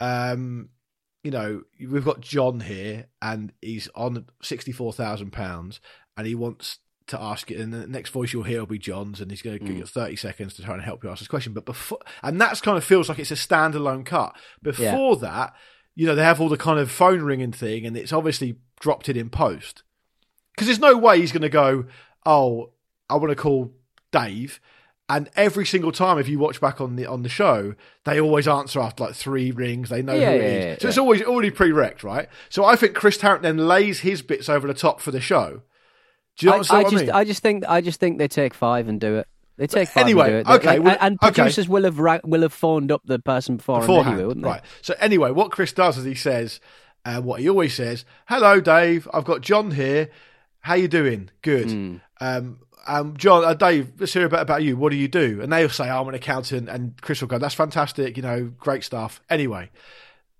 um, 0.00 0.70
you 1.22 1.30
know, 1.30 1.62
we've 1.78 2.04
got 2.04 2.22
John 2.22 2.60
here, 2.60 3.08
and 3.20 3.52
he's 3.60 3.90
on 3.94 4.24
sixty 4.42 4.72
four 4.72 4.94
thousand 4.94 5.32
pounds, 5.32 5.80
and 6.16 6.26
he 6.26 6.34
wants 6.34 6.78
to 7.08 7.20
ask 7.20 7.50
it, 7.50 7.58
and 7.58 7.72
the 7.72 7.86
next 7.86 8.10
voice 8.10 8.32
you'll 8.32 8.42
hear 8.42 8.60
will 8.60 8.66
be 8.66 8.78
John's, 8.78 9.20
and 9.20 9.30
he's 9.30 9.42
going 9.42 9.58
to 9.58 9.64
give 9.64 9.74
hmm. 9.74 9.80
you 9.80 9.86
thirty 9.86 10.16
seconds 10.16 10.54
to 10.54 10.62
try 10.62 10.74
and 10.74 10.82
help 10.82 11.04
you 11.04 11.10
ask 11.10 11.20
this 11.20 11.28
question. 11.28 11.52
But 11.52 11.64
before, 11.64 11.98
and 12.22 12.40
that's 12.40 12.60
kind 12.60 12.76
of 12.76 12.84
feels 12.84 13.08
like 13.08 13.18
it's 13.18 13.30
a 13.30 13.34
standalone 13.34 14.04
cut. 14.04 14.36
Before 14.62 15.16
that, 15.18 15.54
you 15.94 16.06
know, 16.06 16.14
they 16.14 16.24
have 16.24 16.40
all 16.40 16.48
the 16.48 16.56
kind 16.56 16.78
of 16.78 16.90
phone 16.90 17.22
ringing 17.22 17.52
thing, 17.52 17.86
and 17.86 17.96
it's 17.96 18.12
obviously 18.12 18.56
dropped 18.80 19.08
it 19.08 19.16
in 19.16 19.30
post. 19.30 19.82
Because 20.54 20.66
there's 20.68 20.78
no 20.78 20.96
way 20.96 21.20
he's 21.20 21.32
going 21.32 21.42
to 21.42 21.48
go, 21.48 21.84
oh, 22.24 22.70
I 23.10 23.16
want 23.16 23.30
to 23.30 23.36
call 23.36 23.74
Dave. 24.10 24.60
And 25.08 25.30
every 25.36 25.64
single 25.64 25.92
time, 25.92 26.18
if 26.18 26.28
you 26.28 26.38
watch 26.38 26.60
back 26.60 26.80
on 26.80 26.96
the 26.96 27.06
on 27.06 27.22
the 27.22 27.28
show, 27.28 27.74
they 28.04 28.20
always 28.20 28.48
answer 28.48 28.80
after 28.80 29.04
like 29.04 29.14
three 29.14 29.52
rings. 29.52 29.88
They 29.88 30.02
know 30.02 30.14
Yeah, 30.14 30.30
who 30.30 30.36
it 30.36 30.42
yeah, 30.42 30.48
is, 30.48 30.64
yeah, 30.64 30.76
so 30.80 30.88
it's 30.88 30.98
always 30.98 31.22
already 31.22 31.50
pre-wrecked, 31.50 32.02
right? 32.02 32.28
So 32.48 32.64
I 32.64 32.74
think 32.74 32.94
Chris 32.94 33.16
Tarrant 33.16 33.42
then 33.42 33.56
lays 33.56 34.00
his 34.00 34.22
bits 34.22 34.48
over 34.48 34.66
the 34.66 34.74
top 34.74 35.00
for 35.00 35.12
the 35.12 35.20
show. 35.20 35.62
Do 36.36 36.46
you 36.46 36.52
I, 36.52 36.54
understand 36.56 36.78
I 36.78 36.82
what 36.82 36.90
just, 36.92 37.02
I 37.02 37.06
mean? 37.06 37.14
I 37.14 37.24
just 37.24 37.42
think, 37.42 37.64
I 37.68 37.80
just 37.80 38.00
think 38.00 38.18
they 38.18 38.28
take 38.28 38.54
five 38.54 38.88
and 38.88 39.00
do 39.00 39.16
it. 39.16 39.28
They 39.56 39.66
take 39.66 39.88
five 39.88 40.04
Anyway, 40.04 40.34
and 40.34 40.46
do 40.46 40.52
it. 40.52 40.56
okay, 40.56 40.66
Like, 40.78 40.82
well, 40.82 40.96
and 41.00 41.18
okay. 41.22 41.32
producers 41.32 41.66
will 41.68 41.84
have 41.84 41.98
ra- 41.98 42.20
will 42.24 42.42
have 42.42 42.52
phoned 42.52 42.92
up 42.92 43.00
the 43.06 43.18
person 43.18 43.56
before 43.56 43.80
beforehand, 43.80 44.14
anyway, 44.14 44.26
wouldn't 44.28 44.44
they? 44.44 44.50
right? 44.50 44.62
So 44.82 44.94
anyway, 45.00 45.30
what 45.30 45.50
Chris 45.50 45.72
does 45.72 45.96
is 45.96 46.04
he 46.04 46.14
says, 46.14 46.60
And 47.06 47.24
what 47.24 47.40
he 47.40 47.48
always 47.48 47.72
says, 47.74 48.04
"Hello, 48.26 48.60
Dave. 48.60 49.08
I've 49.14 49.24
got 49.24 49.40
John 49.40 49.70
here. 49.70 50.10
How 50.60 50.74
you 50.74 50.88
doing? 50.88 51.30
Good. 51.42 51.70
Hmm. 51.70 51.96
Um, 52.20 52.58
um, 52.88 53.16
John, 53.16 53.44
uh, 53.44 53.54
Dave, 53.54 53.92
let's 53.98 54.12
hear 54.12 54.26
a 54.26 54.28
bit 54.28 54.40
about 54.40 54.62
you. 54.62 54.76
What 54.76 54.90
do 54.90 54.96
you 54.96 55.08
do?" 55.08 55.40
And 55.40 55.50
they'll 55.52 55.68
say, 55.70 55.88
oh, 55.88 56.02
"I'm 56.02 56.08
an 56.08 56.14
accountant," 56.14 56.68
and 56.68 57.00
Chris 57.00 57.20
will 57.22 57.28
go, 57.28 57.38
"That's 57.38 57.54
fantastic. 57.54 58.16
You 58.16 58.22
know, 58.24 58.52
great 58.58 58.84
stuff." 58.84 59.20
Anyway, 59.30 59.70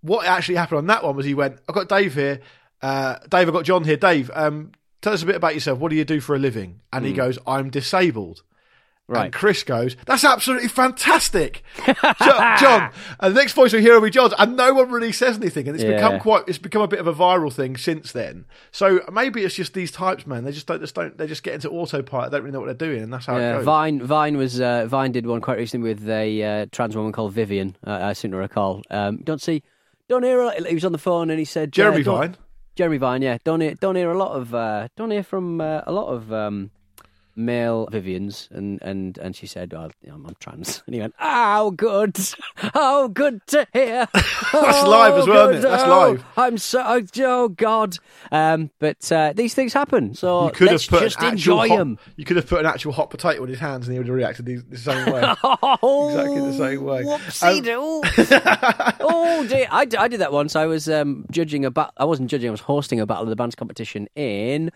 what 0.02 0.26
actually 0.26 0.56
happened 0.56 0.78
on 0.78 0.86
that 0.88 1.04
one 1.04 1.16
was 1.16 1.24
he 1.24 1.34
went, 1.34 1.58
"I've 1.68 1.74
got 1.74 1.88
Dave 1.88 2.12
here. 2.14 2.40
Uh, 2.82 3.16
Dave, 3.30 3.48
I've 3.48 3.54
got 3.54 3.64
John 3.64 3.84
here. 3.84 3.96
Dave, 3.96 4.30
um, 4.34 4.72
tell 5.02 5.12
us 5.12 5.22
a 5.22 5.26
bit 5.26 5.36
about 5.36 5.54
yourself. 5.54 5.78
What 5.78 5.90
do 5.90 5.96
you 5.96 6.04
do 6.04 6.20
for 6.20 6.34
a 6.34 6.38
living?" 6.38 6.80
And 6.92 7.04
he 7.04 7.12
goes, 7.12 7.38
"I'm 7.46 7.70
disabled." 7.70 8.42
Right. 9.08 9.26
And 9.26 9.32
Chris 9.32 9.62
goes, 9.62 9.96
"That's 10.04 10.24
absolutely 10.24 10.66
fantastic, 10.66 11.62
Jo- 11.86 11.94
John." 12.58 12.90
And 13.20 13.36
the 13.36 13.40
next 13.40 13.52
voice 13.52 13.72
we 13.72 13.80
hear 13.80 13.94
will 13.94 14.00
be 14.00 14.10
John's, 14.10 14.34
and 14.36 14.56
no 14.56 14.74
one 14.74 14.90
really 14.90 15.12
says 15.12 15.36
anything, 15.36 15.68
and 15.68 15.76
it's 15.76 15.84
Yeah. 15.84 15.94
become 15.94 16.18
quite. 16.18 16.42
It's 16.48 16.58
become 16.58 16.82
a 16.82 16.88
bit 16.88 16.98
of 16.98 17.06
a 17.06 17.14
viral 17.14 17.52
thing 17.52 17.76
since 17.76 18.10
then. 18.10 18.46
So 18.72 19.00
maybe 19.12 19.44
it's 19.44 19.54
just 19.54 19.74
these 19.74 19.92
types, 19.92 20.26
man. 20.26 20.42
They 20.42 20.50
just 20.50 20.66
don't. 20.66 20.80
Just 20.80 20.96
don't. 20.96 21.16
They 21.16 21.28
just 21.28 21.44
get 21.44 21.54
into 21.54 21.70
autopilot. 21.70 22.32
They 22.32 22.38
don't 22.38 22.44
really 22.46 22.52
know 22.54 22.60
what 22.60 22.66
they're 22.66 22.88
doing, 22.88 23.00
and 23.04 23.12
that's 23.12 23.26
how 23.26 23.36
it 23.36 23.52
goes. 23.58 23.64
Vine 23.64 24.02
Vine 24.02 24.36
was 24.36 24.60
uh, 24.60 24.86
Vine 24.86 25.12
did 25.12 25.24
one 25.24 25.40
quite 25.40 25.58
recently 25.58 25.88
with 25.94 26.08
a 26.08 26.42
uh, 26.42 26.66
trans 26.72 26.96
woman 26.96 27.12
called 27.12 27.32
Vivian. 27.32 27.76
Uh, 27.86 28.00
I 28.02 28.12
seem 28.14 28.32
to 28.32 28.36
recall. 28.38 28.82
Um, 28.90 29.18
don't 29.18 29.40
see, 29.40 29.62
don't 30.08 30.24
hear. 30.24 30.50
He 30.66 30.74
was 30.74 30.84
on 30.84 30.90
the 30.90 30.98
phone 30.98 31.30
and 31.30 31.38
he 31.38 31.44
said 31.44 31.70
Jeremy 31.70 32.00
uh, 32.00 32.10
Vine. 32.12 32.36
Jeremy 32.76 32.98
Vine, 32.98 33.22
yeah. 33.22 33.38
Don't 33.42 33.62
hear, 33.62 33.74
don't 33.74 33.96
hear 33.96 34.10
a 34.10 34.18
lot 34.18 34.32
of, 34.32 34.54
uh, 34.54 34.88
don't 34.96 35.10
hear 35.10 35.22
from 35.22 35.62
uh, 35.62 35.80
a 35.86 35.92
lot 35.92 36.08
of 36.08 36.30
um, 36.30 36.70
male 37.36 37.88
Vivians, 37.90 38.48
and 38.50 38.80
and 38.82 39.18
and 39.18 39.36
she 39.36 39.46
said, 39.46 39.72
well, 39.72 39.90
you 40.02 40.08
know, 40.08 40.14
I'm 40.14 40.34
trans, 40.40 40.82
and 40.86 40.94
he 40.94 41.00
went, 41.00 41.14
oh, 41.20 41.70
good, 41.70 42.16
oh, 42.74 43.08
good 43.08 43.46
to 43.48 43.66
hear. 43.72 44.08
That's 44.14 44.52
live 44.52 45.14
as 45.14 45.28
well, 45.28 45.50
isn't 45.50 45.64
it? 45.64 45.68
That's 45.68 45.88
live. 45.88 46.24
I'm 46.36 46.58
so, 46.58 46.82
oh, 46.84 47.02
oh 47.20 47.48
God. 47.48 47.96
Um, 48.32 48.70
but 48.78 49.10
uh, 49.12 49.32
these 49.34 49.54
things 49.54 49.72
happen, 49.72 50.14
so 50.14 50.46
You 50.46 50.52
could 50.52 50.66
let's 50.68 50.86
have 50.86 50.98
put 50.98 51.02
just 51.02 51.18
an 51.18 51.26
actual 51.26 51.32
enjoy 51.62 51.68
hot, 51.68 51.78
them. 51.78 51.98
You 52.16 52.24
could 52.24 52.36
have 52.36 52.46
put 52.46 52.60
an 52.60 52.66
actual 52.66 52.92
hot 52.92 53.10
potato 53.10 53.42
in 53.42 53.48
his 53.50 53.58
hands, 53.58 53.86
and 53.86 53.92
he 53.92 53.98
would 53.98 54.08
have 54.08 54.16
reacted 54.16 54.46
the, 54.46 54.56
the 54.56 54.78
same 54.78 55.12
way. 55.12 55.22
Oh, 55.82 56.08
Exactly 56.08 56.40
the 56.40 56.52
same 56.52 56.84
way. 56.84 57.02
Whoopsie 57.02 57.62
doo. 57.62 58.02
oh 59.00 59.46
dear, 59.48 59.66
I, 59.70 59.84
d- 59.84 59.96
I 59.96 60.08
did 60.08 60.20
that 60.20 60.32
once. 60.32 60.56
I 60.56 60.66
was 60.66 60.88
um, 60.88 61.24
judging 61.30 61.64
a 61.64 61.70
battle. 61.70 61.92
I 61.96 62.04
wasn't 62.04 62.30
judging. 62.30 62.48
I 62.48 62.50
was 62.50 62.60
hosting 62.60 63.00
a 63.00 63.06
battle 63.06 63.24
of 63.24 63.28
the 63.28 63.36
bands 63.36 63.54
competition 63.54 64.08
in 64.14 64.70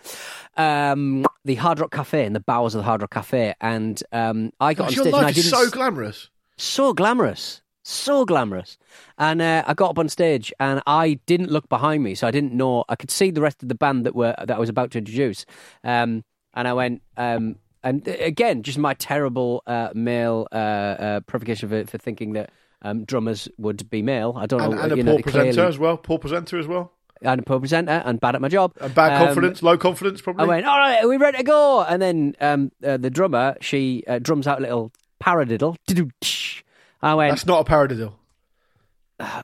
um, 0.56 1.24
the 1.44 1.56
Hard 1.56 1.80
Rock 1.80 1.92
Cafe 1.92 2.24
in 2.24 2.32
the 2.32 2.40
bowels 2.50 2.74
of 2.74 2.80
the 2.80 2.84
Hard 2.84 3.00
Rock 3.02 3.12
Cafe, 3.12 3.54
and 3.60 4.02
um, 4.12 4.38
I 4.60 4.74
got 4.74 4.88
Gosh, 4.88 4.98
on 4.98 5.04
your 5.04 5.04
stage 5.04 5.14
and 5.20 5.26
I 5.26 5.32
didn't 5.32 5.50
so 5.50 5.70
glamorous. 5.70 6.30
so 6.56 6.92
glamorous, 6.92 7.62
so 7.84 8.24
glamorous. 8.24 8.76
And 9.18 9.40
uh, 9.40 9.62
I 9.66 9.74
got 9.74 9.90
up 9.90 9.98
on 9.98 10.08
stage 10.08 10.52
and 10.58 10.82
I 10.86 11.20
didn't 11.26 11.50
look 11.50 11.68
behind 11.68 12.02
me, 12.02 12.14
so 12.14 12.26
I 12.26 12.32
didn't 12.32 12.52
know. 12.52 12.84
I 12.88 12.96
could 12.96 13.10
see 13.10 13.30
the 13.30 13.40
rest 13.40 13.62
of 13.62 13.68
the 13.68 13.74
band 13.74 14.04
that 14.06 14.14
were 14.14 14.34
that 14.38 14.56
I 14.56 14.58
was 14.58 14.68
about 14.68 14.90
to 14.92 14.98
introduce. 14.98 15.46
Um, 15.84 16.24
and 16.54 16.66
I 16.66 16.72
went, 16.72 17.02
um, 17.16 17.56
and 17.84 18.06
uh, 18.08 18.12
again, 18.32 18.62
just 18.64 18.78
my 18.78 18.94
terrible 18.94 19.62
uh, 19.66 19.90
male 19.94 20.48
uh, 20.52 20.54
uh, 20.56 21.20
provocation 21.20 21.68
for, 21.68 21.86
for 21.86 21.98
thinking 21.98 22.32
that 22.32 22.50
um, 22.82 23.04
drummers 23.04 23.48
would 23.58 23.88
be 23.90 24.02
male. 24.02 24.34
I 24.36 24.46
don't 24.46 24.60
And, 24.60 24.74
know, 24.74 24.82
and 24.82 24.92
a 24.92 24.96
poor 24.96 25.04
know, 25.04 25.18
presenter 25.18 25.52
clearly- 25.52 25.68
as 25.68 25.78
well. 25.78 25.96
Poor 25.96 26.18
presenter 26.18 26.58
as 26.58 26.66
well. 26.66 26.92
And 27.22 27.40
a 27.40 27.42
poor 27.42 27.58
presenter 27.60 28.02
and 28.04 28.18
bad 28.20 28.34
at 28.34 28.40
my 28.40 28.48
job. 28.48 28.72
And 28.80 28.94
bad 28.94 29.12
Um, 29.20 29.26
confidence, 29.26 29.62
low 29.62 29.76
confidence, 29.76 30.20
probably. 30.20 30.44
I 30.44 30.48
went, 30.48 30.66
all 30.66 30.78
right, 30.78 31.02
are 31.04 31.08
we 31.08 31.16
ready 31.16 31.38
to 31.38 31.44
go? 31.44 31.82
And 31.82 32.00
then 32.00 32.34
um, 32.40 32.72
uh, 32.84 32.96
the 32.96 33.10
drummer, 33.10 33.56
she 33.60 34.02
uh, 34.06 34.18
drums 34.18 34.46
out 34.46 34.58
a 34.58 34.62
little 34.62 34.92
paradiddle. 35.22 35.76
I 37.02 37.14
went, 37.14 37.32
That's 37.32 37.46
not 37.46 37.66
a 37.66 37.70
paradiddle. 37.70 38.12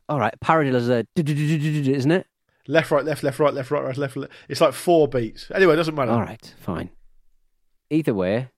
all 0.08 0.18
right, 0.18 0.34
paradiddle 0.44 0.74
is 0.74 0.88
a, 0.88 1.06
isn't 1.16 2.10
it? 2.10 2.26
Left, 2.68 2.90
right, 2.90 3.04
left, 3.04 3.22
left, 3.22 3.38
right, 3.38 3.54
left, 3.54 3.70
right, 3.70 3.84
right, 3.84 3.96
left, 3.96 4.16
left. 4.16 4.32
It's 4.48 4.60
like 4.60 4.72
four 4.72 5.06
beats. 5.06 5.50
Anyway, 5.54 5.74
it 5.74 5.76
doesn't 5.76 5.94
matter. 5.94 6.10
All 6.10 6.20
right, 6.20 6.54
fine. 6.58 6.90
Either 7.90 8.12
way, 8.14 8.48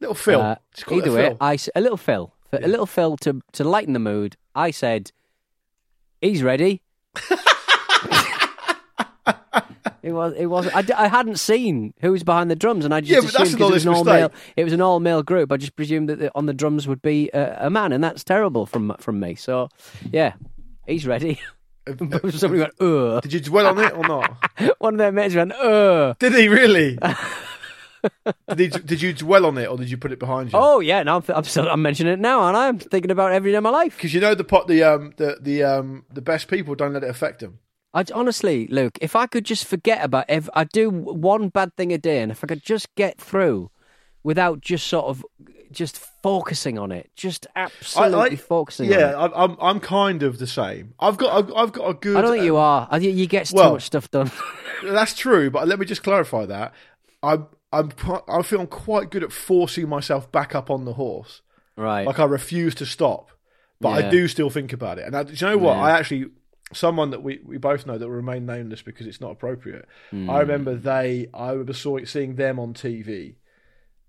Little 0.00 0.14
Phil. 0.14 0.40
uh, 0.40 0.54
Just 0.72 0.86
call 0.86 0.98
it 0.98 1.02
either 1.02 1.10
a 1.10 1.14
way, 1.14 1.28
Phil. 1.28 1.36
I 1.40 1.58
a 1.74 1.80
little 1.82 1.98
Phil, 1.98 2.32
a 2.54 2.66
little 2.66 2.86
Phil 2.86 3.16
to 3.18 3.42
to 3.52 3.64
lighten 3.64 3.92
the 3.92 3.98
mood. 3.98 4.36
I 4.54 4.70
said, 4.70 5.12
"He's 6.22 6.42
ready." 6.42 6.80
It 10.02 10.12
was. 10.12 10.32
It 10.36 10.46
was. 10.46 10.66
I, 10.74 10.82
d- 10.82 10.92
I 10.94 11.08
hadn't 11.08 11.38
seen 11.38 11.92
who 12.00 12.12
was 12.12 12.22
behind 12.24 12.50
the 12.50 12.56
drums, 12.56 12.84
and 12.84 12.94
I 12.94 13.00
just 13.00 13.10
Yeah, 13.12 13.18
assumed 13.18 13.52
an 13.52 13.58
'cause 13.58 13.70
it 13.70 13.72
was 13.74 13.86
an 13.86 13.92
all 13.94 14.04
male. 14.04 14.32
It 14.56 14.64
was 14.64 14.72
an 14.72 14.80
all 14.80 14.98
male 15.00 15.22
group. 15.22 15.52
I 15.52 15.56
just 15.58 15.76
presumed 15.76 16.08
that 16.08 16.18
the, 16.18 16.30
on 16.34 16.46
the 16.46 16.54
drums 16.54 16.88
would 16.88 17.02
be 17.02 17.30
a, 17.34 17.66
a 17.66 17.70
man, 17.70 17.92
and 17.92 18.02
that's 18.02 18.24
terrible 18.24 18.64
from 18.66 18.94
from 18.98 19.20
me. 19.20 19.34
So, 19.34 19.68
yeah, 20.10 20.32
he's 20.86 21.06
ready. 21.06 21.38
Somebody 21.98 22.60
went, 22.60 22.72
"Ugh." 22.80 23.22
Did 23.22 23.32
you 23.32 23.40
dwell 23.40 23.66
on 23.66 23.78
it 23.78 23.92
or 23.92 24.04
not? 24.04 24.44
One 24.78 24.94
of 24.94 24.98
their 24.98 25.12
mates 25.12 25.34
went, 25.34 25.52
"Ugh." 25.52 26.16
Did 26.18 26.34
he 26.34 26.48
really? 26.48 26.98
did, 28.54 28.74
you, 28.74 28.80
did 28.80 29.02
you 29.02 29.12
dwell 29.12 29.44
on 29.44 29.58
it 29.58 29.66
or 29.68 29.76
did 29.76 29.90
you 29.90 29.98
put 29.98 30.12
it 30.12 30.18
behind 30.18 30.52
you? 30.52 30.58
Oh 30.58 30.80
yeah, 30.80 31.02
now 31.02 31.16
I'm, 31.16 31.24
I'm 31.28 31.44
still 31.44 31.68
I'm 31.68 31.82
mentioning 31.82 32.12
it 32.14 32.18
now, 32.18 32.48
and 32.48 32.56
I'm 32.56 32.78
thinking 32.78 33.10
about 33.10 33.32
it 33.32 33.34
every 33.34 33.50
day 33.50 33.56
of 33.58 33.62
my 33.62 33.70
life. 33.70 33.96
Because 33.96 34.14
you 34.14 34.20
know 34.20 34.34
the 34.34 34.44
pot, 34.44 34.66
the 34.68 34.82
um, 34.82 35.12
the 35.16 35.36
the 35.40 35.62
um, 35.62 36.04
the 36.12 36.22
best 36.22 36.48
people 36.48 36.74
don't 36.74 36.92
let 36.94 37.04
it 37.04 37.10
affect 37.10 37.40
them. 37.40 37.58
I 37.92 38.04
honestly, 38.14 38.66
Luke, 38.68 38.98
if 39.00 39.16
I 39.16 39.26
could 39.26 39.44
just 39.44 39.64
forget 39.64 40.04
about 40.04 40.26
ev 40.28 40.48
I 40.54 40.64
do 40.64 40.90
one 40.90 41.48
bad 41.48 41.76
thing 41.76 41.92
a 41.92 41.98
day, 41.98 42.22
and 42.22 42.30
if 42.30 42.44
I 42.44 42.46
could 42.46 42.62
just 42.62 42.94
get 42.94 43.20
through 43.20 43.70
without 44.22 44.60
just 44.60 44.86
sort 44.86 45.06
of 45.06 45.24
just 45.72 45.96
focusing 46.22 46.78
on 46.78 46.92
it, 46.92 47.10
just 47.16 47.46
absolutely 47.56 48.36
focusing. 48.36 48.90
Yeah, 48.90 49.14
on 49.14 49.30
it. 49.30 49.34
I, 49.34 49.44
I'm 49.44 49.56
I'm 49.60 49.80
kind 49.80 50.22
of 50.22 50.38
the 50.38 50.46
same. 50.46 50.94
I've 51.00 51.16
got 51.16 51.36
I've, 51.36 51.54
I've 51.54 51.72
got 51.72 51.88
a 51.88 51.94
good. 51.94 52.16
I 52.16 52.22
don't 52.22 52.32
think 52.32 52.44
you 52.44 52.56
um, 52.56 52.62
are. 52.62 52.88
I 52.90 53.00
think 53.00 53.16
you 53.16 53.26
get 53.26 53.46
too 53.46 53.56
much 53.56 53.84
stuff 53.84 54.10
done. 54.10 54.30
That's 54.84 55.14
true, 55.14 55.50
but 55.50 55.66
let 55.66 55.78
me 55.78 55.86
just 55.86 56.02
clarify 56.02 56.46
that. 56.46 56.72
I'm 57.22 57.48
I'm 57.72 57.90
I 58.28 58.42
feel 58.42 58.60
I'm 58.60 58.66
quite 58.66 59.10
good 59.10 59.22
at 59.22 59.32
forcing 59.32 59.88
myself 59.88 60.30
back 60.30 60.54
up 60.54 60.70
on 60.70 60.84
the 60.84 60.94
horse. 60.94 61.42
right. 61.76 62.06
Like 62.06 62.18
I 62.18 62.24
refuse 62.24 62.74
to 62.76 62.86
stop, 62.86 63.30
but 63.80 63.90
I 63.90 64.10
do 64.10 64.28
still 64.28 64.50
think 64.50 64.72
about 64.72 64.98
it. 64.98 65.06
And 65.06 65.16
I, 65.16 65.22
do 65.24 65.32
you 65.32 65.46
know 65.46 65.58
what? 65.58 65.76
Yeah. 65.76 65.82
I 65.82 65.90
actually 65.98 66.30
someone 66.72 67.10
that 67.10 67.22
we, 67.22 67.40
we 67.44 67.58
both 67.58 67.86
know 67.86 67.98
that 67.98 68.06
will 68.06 68.14
remain 68.14 68.46
nameless 68.46 68.82
because 68.82 69.06
it's 69.06 69.20
not 69.20 69.32
appropriate. 69.32 69.86
Hmm. 70.10 70.30
I 70.30 70.40
remember 70.40 70.74
they 70.74 71.28
I 71.34 71.52
was 71.52 71.78
saw, 71.78 71.98
seeing 72.04 72.36
them 72.36 72.58
on 72.58 72.74
TV 72.74 73.34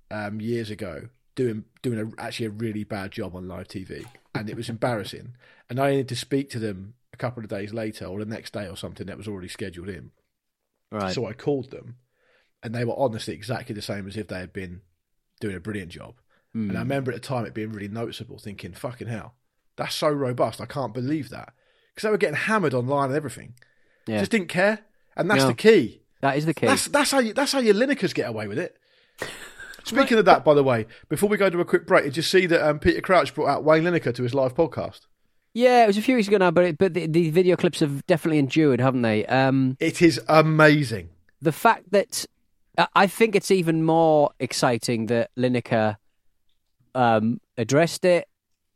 um, 0.10 0.42
years 0.42 0.70
ago 0.70 1.10
doing 1.36 1.64
doing 1.82 2.00
a, 2.00 2.22
actually 2.22 2.48
a 2.48 2.52
really 2.52 2.84
bad 2.84 3.12
job 3.12 3.36
on 3.36 3.48
live 3.48 3.68
TV, 3.68 4.06
and 4.36 4.50
it 4.50 4.56
was 4.56 4.70
embarrassing. 4.70 5.36
And 5.70 5.80
I 5.80 5.92
needed 5.92 6.10
to 6.10 6.16
speak 6.16 6.50
to 6.52 6.60
them 6.60 6.96
a 7.14 7.18
couple 7.18 7.44
of 7.44 7.50
days 7.50 7.74
later 7.74 8.06
or 8.06 8.20
the 8.20 8.26
next 8.26 8.54
day 8.54 8.68
or 8.68 8.76
something 8.76 9.08
that 9.08 9.18
was 9.18 9.28
already 9.28 9.48
scheduled 9.48 9.90
in. 9.90 10.12
right. 10.92 11.14
So 11.14 11.26
I 11.26 11.34
called 11.34 11.72
them, 11.72 11.98
and 12.62 12.76
they 12.76 12.86
were 12.86 12.98
honestly 12.98 13.34
exactly 13.34 13.74
the 13.74 13.82
same 13.82 14.08
as 14.08 14.18
if 14.18 14.28
they 14.28 14.40
had 14.40 14.54
been 14.54 14.82
doing 15.40 15.56
a 15.56 15.62
brilliant 15.62 15.92
job. 15.92 16.16
Hmm. 16.54 16.70
And 16.70 16.78
I 16.78 16.82
remember 16.82 17.12
at 17.12 17.22
the 17.22 17.28
time 17.28 17.46
it 17.46 17.54
being 17.54 17.72
really 17.72 17.88
noticeable, 17.88 18.38
thinking, 18.38 18.74
"Fucking 18.74 19.08
hell, 19.08 19.36
that's 19.78 19.96
so 19.96 20.10
robust! 20.10 20.62
I 20.62 20.66
can't 20.66 20.94
believe 20.94 21.30
that." 21.30 21.54
Because 21.94 22.08
they 22.08 22.12
were 22.12 22.18
getting 22.18 22.36
hammered 22.36 22.74
online 22.74 23.08
and 23.10 23.16
everything, 23.16 23.54
yeah. 24.08 24.20
just 24.20 24.32
didn't 24.32 24.48
care, 24.48 24.80
and 25.18 25.30
that's 25.30 25.42
No. 25.44 25.48
the 25.50 25.54
key. 25.56 26.02
that 26.22 26.38
is 26.38 26.46
the 26.46 26.54
key. 26.54 26.68
That's 26.68 26.86
that's 26.88 27.12
how 27.12 27.20
you, 27.20 27.34
that's 27.34 27.52
how 27.52 27.60
your 27.60 27.74
Linekers 27.76 28.14
get 28.14 28.30
away 28.30 28.48
with 28.48 28.58
it. 28.60 28.78
Speaking 29.84 30.18
of 30.20 30.26
that, 30.26 30.46
by 30.46 30.54
the 30.54 30.64
way, 30.64 30.86
before 31.10 31.28
we 31.28 31.38
go 31.38 31.50
to 31.50 31.60
a 31.60 31.66
quick 31.66 31.88
break, 31.88 32.04
did 32.06 32.16
you 32.16 32.22
see 32.24 32.46
that 32.46 32.62
um, 32.68 32.78
Peter 32.80 33.02
Crouch 33.02 33.34
brought 33.34 33.48
out 33.48 33.64
Wayne 33.64 33.84
Lineker 33.84 34.14
to 34.14 34.24
his 34.24 34.34
live 34.34 34.54
podcast? 34.54 35.02
Yeah, 35.54 35.84
it 35.84 35.88
was 35.88 35.98
a 35.98 36.02
few 36.04 36.16
weeks 36.16 36.28
ago 36.28 36.38
now, 36.38 36.52
but 36.52 36.64
it, 36.64 36.78
but 36.78 36.94
the, 36.94 37.08
the 37.08 37.30
video 37.32 37.56
clips 37.58 37.80
have 37.82 38.06
definitely 38.06 38.38
endured, 38.38 38.80
haven't 38.80 39.02
they? 39.02 39.26
Um, 39.26 39.76
It 39.80 40.02
is 40.02 40.22
amazing. 40.30 41.10
the 41.42 41.52
fact 41.52 41.92
that 41.92 42.26
I- 42.78 42.88
I 42.96 43.08
think 43.08 43.36
it's 43.36 43.52
even 43.52 43.84
more 43.84 44.30
exciting 44.40 45.08
that 45.08 45.32
Lineker 45.36 45.98
um, 46.96 47.42
addressed 47.58 48.06
it, 48.06 48.28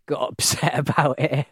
got 0.08 0.30
upset 0.32 0.78
about 0.78 1.20
it, 1.20 1.46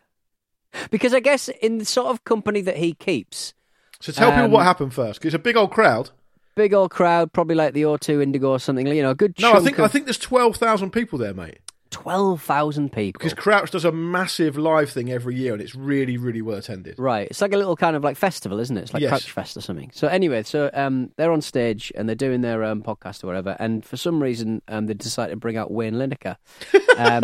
because 0.91 1.13
I 1.13 1.19
guess 1.19 1.47
in 1.49 1.77
the 1.77 1.85
sort 1.85 2.07
of 2.07 2.23
company 2.23 2.61
that 2.61 2.77
he 2.77 2.93
keeps, 2.93 3.53
So 3.99 4.11
tell 4.11 4.31
people 4.31 4.45
Um, 4.45 4.51
what 4.51 4.63
happened 4.63 4.93
first, 4.93 5.19
because 5.19 5.33
it's 5.33 5.39
a 5.41 5.43
big 5.43 5.55
old 5.57 5.71
crowd. 5.71 6.09
big 6.55 6.73
old 6.73 6.91
crowd, 6.91 7.31
probably 7.33 7.55
like 7.55 7.73
the 7.73 7.83
O2 7.83 8.21
Indigo 8.21 8.49
or 8.51 8.59
something, 8.59 8.85
you 8.87 9.01
know, 9.01 9.11
a 9.11 9.15
good 9.15 9.33
No, 9.39 9.53
I 9.53 9.59
think 9.59 9.79
of 9.79 9.85
I 9.85 9.87
think 9.87 10.05
there's 10.05 10.17
twelve 10.17 10.57
thousand 10.57 10.91
people 10.91 11.17
there, 11.19 11.33
mate. 11.33 11.59
twelve 11.89 12.41
thousand 12.41 12.91
people. 12.91 13.19
Because 13.19 13.33
Crouch 13.33 13.71
does 13.71 13.85
a 13.85 13.91
massive 13.91 14.57
live 14.57 14.89
thing 14.91 15.11
every 15.11 15.35
year, 15.35 15.53
and 15.53 15.61
it's 15.61 15.75
really, 15.75 16.17
really 16.17 16.41
well 16.41 16.57
attended. 16.57 16.95
Right, 16.97 17.27
it's 17.29 17.39
like 17.41 17.53
a 17.53 17.57
little 17.57 17.75
kind 17.75 17.95
of 17.95 18.03
like 18.03 18.17
festival, 18.17 18.59
isn't 18.59 18.75
it? 18.77 18.81
It's 18.81 18.93
like 18.93 19.01
Yes. 19.01 19.09
Crouch 19.09 19.31
Fest 19.31 19.57
or 19.57 19.61
something. 19.61 19.91
So 19.93 20.07
anyway, 20.07 20.41
so 20.43 20.69
um, 20.73 21.11
they're 21.17 21.31
on 21.31 21.41
stage 21.41 21.91
and 21.95 22.07
they're 22.09 22.15
doing 22.15 22.41
their 22.41 22.63
um, 22.63 22.81
podcast 22.83 23.23
or 23.23 23.27
whatever, 23.27 23.55
and 23.59 23.85
for 23.85 23.95
some 23.97 24.21
reason 24.21 24.61
um, 24.67 24.87
they 24.87 24.93
decided 24.95 25.31
to 25.31 25.37
bring 25.37 25.55
out 25.57 25.71
Wayne 25.71 25.93
Lineker. 25.95 26.35
Um, 26.95 27.23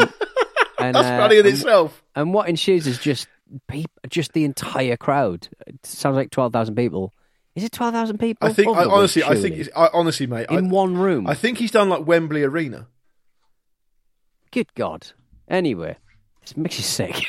and, 0.79 0.95
That's 0.95 1.07
uh, 1.07 1.17
funny 1.19 1.37
in 1.37 1.45
and- 1.45 1.53
itself. 1.53 2.03
And 2.15 2.33
what 2.33 2.49
ensues 2.49 2.87
is 2.87 2.97
just 2.97 3.27
peop 3.67 3.91
just 4.09 4.33
the 4.33 4.43
entire 4.43 4.97
crowd. 4.97 5.47
It 5.67 5.85
sounds 5.85 6.15
like 6.15 6.31
twelve 6.31 6.53
thousand 6.53 6.75
people. 6.75 7.13
Is 7.55 7.63
it 7.63 7.71
twelve 7.71 7.93
thousand 7.93 8.19
people? 8.19 8.47
I 8.47 8.53
think, 8.53 8.75
I, 8.75 8.85
honestly, 8.85 9.23
I 9.23 9.35
think, 9.35 9.57
it's, 9.57 9.69
I, 9.75 9.89
honestly, 9.93 10.27
mate, 10.27 10.47
I, 10.49 10.57
in 10.57 10.69
one 10.69 10.95
room. 10.97 11.27
I 11.27 11.33
think 11.33 11.57
he's 11.57 11.71
done 11.71 11.89
like 11.89 12.05
Wembley 12.05 12.43
Arena. 12.43 12.87
Good 14.51 14.73
God. 14.75 15.11
Anyway, 15.47 15.97
it 16.43 16.57
makes 16.57 16.77
you 16.77 16.83
sick. 16.83 17.25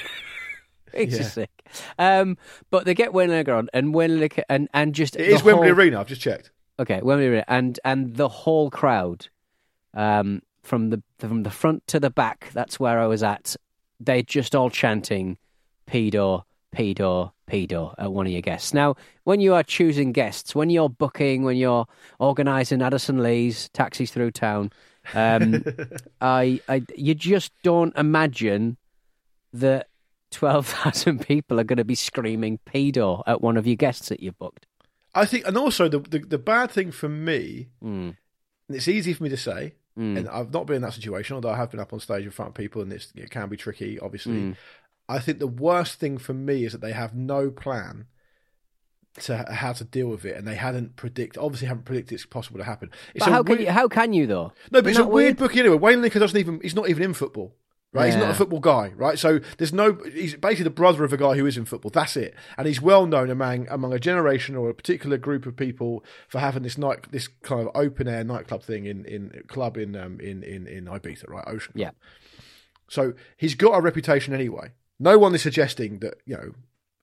makes 0.94 1.18
you 1.18 1.24
sick. 1.24 1.50
Um, 1.98 2.36
but 2.70 2.84
they 2.84 2.94
get 2.94 3.12
Lineker 3.12 3.56
on, 3.56 3.68
and 3.72 3.94
Lineker, 3.94 4.42
and 4.48 4.68
and 4.74 4.94
just 4.94 5.16
It 5.16 5.28
is 5.28 5.40
the 5.40 5.46
Wembley 5.46 5.68
Arena. 5.68 6.00
I've 6.00 6.06
just 6.06 6.20
checked. 6.20 6.50
Okay, 6.78 7.00
Wembley 7.02 7.28
Arena, 7.28 7.44
and 7.48 7.78
and 7.84 8.16
the 8.16 8.28
whole 8.28 8.70
crowd, 8.70 9.28
um, 9.94 10.42
from 10.62 10.90
the 10.90 11.02
from 11.18 11.42
the 11.42 11.50
front 11.50 11.86
to 11.88 12.00
the 12.00 12.10
back. 12.10 12.50
That's 12.52 12.78
where 12.78 12.98
I 12.98 13.06
was 13.06 13.22
at. 13.22 13.56
They're 13.98 14.22
just 14.22 14.54
all 14.54 14.70
chanting, 14.70 15.38
"Pedo, 15.90 16.44
pedo, 16.76 17.32
pedo" 17.50 17.94
at 17.99 18.12
one 18.12 18.26
of 18.26 18.32
your 18.32 18.42
guests. 18.42 18.73
Now, 18.73 18.94
when 19.25 19.40
you 19.40 19.54
are 19.54 19.62
choosing 19.62 20.12
guests, 20.12 20.54
when 20.54 20.70
you're 20.70 20.88
booking, 20.88 21.42
when 21.42 21.56
you're 21.56 21.87
organising 22.18 22.82
Addison 22.82 23.23
Lee's 23.23 23.68
taxis 23.70 24.11
through 24.11 24.30
town, 24.32 24.70
um, 25.14 25.64
I, 26.20 26.61
I, 26.68 26.82
you 26.97 27.14
just 27.14 27.52
don't 27.62 27.97
imagine 27.97 28.76
that 29.52 29.88
twelve 30.30 30.66
thousand 30.68 31.26
people 31.26 31.59
are 31.59 31.64
going 31.64 31.78
to 31.78 31.85
be 31.85 31.94
screaming 31.97 32.59
"pedo" 32.66 33.23
at 33.26 33.40
one 33.40 33.56
of 33.56 33.66
your 33.66 33.76
guests 33.76 34.09
that 34.11 34.20
you've 34.20 34.38
booked. 34.38 34.66
I 35.14 35.25
think, 35.26 35.47
and 35.47 35.56
also 35.56 35.88
the 35.88 35.99
the, 35.99 36.18
the 36.20 36.38
bad 36.38 36.70
thing 36.70 36.92
for 36.92 37.09
me, 37.09 37.68
Mm. 37.82 38.14
and 38.68 38.76
it's 38.76 38.87
easy 38.88 39.12
for 39.12 39.25
me 39.25 39.28
to 39.30 39.37
say, 39.37 39.75
Mm. 39.99 40.18
and 40.18 40.28
I've 40.28 40.52
not 40.52 40.66
been 40.68 40.76
in 40.76 40.82
that 40.82 40.92
situation, 40.92 41.35
although 41.35 41.50
I 41.50 41.56
have 41.56 41.73
been 41.73 41.80
up 41.80 41.92
on 41.92 41.99
stage 41.99 42.25
in 42.25 42.30
front 42.30 42.50
of 42.50 42.54
people, 42.54 42.80
and 42.80 42.92
it's, 42.92 43.12
it 43.16 43.28
can 43.28 43.49
be 43.49 43.56
tricky. 43.56 43.99
Obviously, 43.99 44.35
Mm. 44.37 44.56
I 45.17 45.19
think 45.19 45.38
the 45.38 45.47
worst 45.47 45.99
thing 46.00 46.19
for 46.19 46.35
me 46.35 46.64
is 46.64 46.73
that 46.73 46.81
they 46.81 46.93
have 46.93 47.14
no 47.14 47.50
plan 47.50 48.07
to 49.21 49.37
how 49.52 49.73
to 49.73 49.85
deal 49.85 50.09
with 50.09 50.25
it, 50.25 50.37
and 50.37 50.47
they 50.47 50.55
hadn't 50.55 50.97
predict. 50.97 51.37
Obviously, 51.37 51.67
haven't 51.69 51.85
predicted 51.85 52.14
it's 52.14 52.26
possible 52.26 52.59
to 52.59 52.64
happen. 52.64 52.90
It's 53.14 53.25
But 53.25 53.29
a 53.29 53.33
how 53.33 53.43
can 53.43 53.57
weird- 53.57 53.61
you? 53.67 53.71
How 53.73 53.88
can 53.88 54.12
you 54.12 54.26
though? 54.26 54.52
No, 54.71 54.81
but 54.83 54.87
it's 54.87 54.90
Isn't 54.90 55.02
a 55.02 55.05
that 55.07 55.12
weird 55.12 55.37
book 55.37 55.57
anyway. 55.57 55.76
Wayne 55.76 55.99
Lineker 55.99 56.21
doesn't 56.21 56.38
even. 56.38 56.61
He's 56.62 56.75
not 56.76 56.88
even 56.88 57.02
in 57.02 57.14
football. 57.14 57.57
Right, 57.93 58.07
he's 58.07 58.14
not 58.14 58.31
a 58.31 58.35
football 58.35 58.61
guy, 58.61 58.93
right? 58.95 59.19
So 59.19 59.40
there's 59.59 59.73
no. 59.73 59.95
He's 60.14 60.37
basically 60.37 60.62
the 60.62 60.71
brother 60.71 61.02
of 61.02 61.12
a 61.12 61.17
guy 61.17 61.35
who 61.35 61.45
is 61.45 61.57
in 61.57 61.64
football. 61.64 61.90
That's 61.90 62.17
it, 62.17 62.37
and 62.57 62.69
he's 62.69 62.81
well 62.81 63.05
known 63.05 63.31
among 63.31 63.67
among 63.69 63.93
a 63.93 63.99
generation 63.99 64.55
or 64.55 64.71
a 64.71 64.75
particular 64.75 65.17
group 65.19 65.45
of 65.45 65.57
people 65.57 66.05
for 66.29 66.38
having 66.38 66.62
this 66.62 66.79
night, 66.79 67.11
this 67.11 67.26
kind 67.26 67.61
of 67.61 67.69
open 67.75 68.07
air 68.07 68.23
nightclub 68.23 68.62
thing 68.62 68.85
in 68.87 69.05
in 69.07 69.43
club 69.49 69.76
in 69.76 69.97
um 69.97 70.21
in 70.21 70.45
in 70.45 70.69
in 70.69 70.85
Ibiza, 70.85 71.29
right? 71.29 71.43
Ocean. 71.49 71.73
Club. 71.73 71.81
Yeah. 71.81 71.90
So 72.88 73.14
he's 73.37 73.57
got 73.57 73.73
a 73.76 73.81
reputation 73.81 74.35
anyway. 74.35 74.71
No 75.00 75.19
one 75.19 75.35
is 75.35 75.42
suggesting 75.42 75.99
that 76.00 76.14
you 76.26 76.37
know 76.37 76.52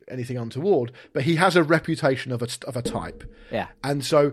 anything 0.07 0.37
untoward, 0.37 0.93
but 1.11 1.23
he 1.23 1.35
has 1.35 1.55
a 1.57 1.63
reputation 1.63 2.31
of 2.31 2.41
a 2.41 2.47
of 2.65 2.77
a 2.77 2.81
type. 2.81 3.23
Yeah. 3.51 3.67
And 3.83 4.05
so 4.05 4.31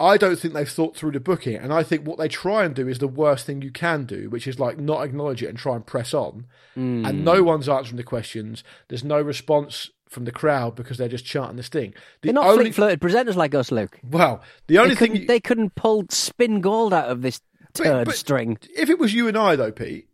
I 0.00 0.16
don't 0.16 0.38
think 0.38 0.54
they've 0.54 0.68
thought 0.68 0.96
through 0.96 1.10
the 1.12 1.20
booking. 1.20 1.56
And 1.56 1.72
I 1.72 1.82
think 1.82 2.06
what 2.06 2.18
they 2.18 2.28
try 2.28 2.64
and 2.64 2.74
do 2.74 2.86
is 2.88 3.00
the 3.00 3.08
worst 3.08 3.46
thing 3.46 3.62
you 3.62 3.72
can 3.72 4.04
do, 4.04 4.30
which 4.30 4.46
is 4.46 4.60
like 4.60 4.78
not 4.78 5.02
acknowledge 5.04 5.42
it 5.42 5.48
and 5.48 5.58
try 5.58 5.74
and 5.74 5.84
press 5.84 6.14
on. 6.14 6.46
Hmm. 6.74 7.04
And 7.04 7.24
no 7.24 7.42
one's 7.42 7.68
answering 7.68 7.96
the 7.96 8.04
questions. 8.04 8.62
There's 8.88 9.02
no 9.02 9.20
response 9.20 9.90
from 10.08 10.24
the 10.24 10.32
crowd 10.32 10.76
because 10.76 10.98
they're 10.98 11.08
just 11.08 11.24
chanting 11.24 11.56
this 11.56 11.68
thing. 11.68 11.90
The 12.22 12.28
They're 12.28 12.32
not 12.34 12.46
only, 12.46 12.66
flick-flirted 12.72 13.00
presenters 13.00 13.34
like 13.34 13.54
us, 13.54 13.70
Luke. 13.72 13.98
well, 14.08 14.40
the 14.68 14.78
only 14.78 14.94
They 14.94 14.98
thing 14.98 15.16
you- 15.16 15.26
they 15.26 15.40
couldn't 15.40 15.74
pull 15.74 16.04
spin 16.10 16.60
gold 16.60 16.94
out 16.94 17.10
of 17.10 17.20
this 17.22 17.40
But- 17.76 18.06
but 18.06 18.14
string. 18.14 18.56
If 18.74 18.88
it 18.88 18.98
was 18.98 19.12
you 19.12 19.28
and 19.28 19.36
I, 19.36 19.54
though, 19.56 19.72
Pete, 19.72 20.08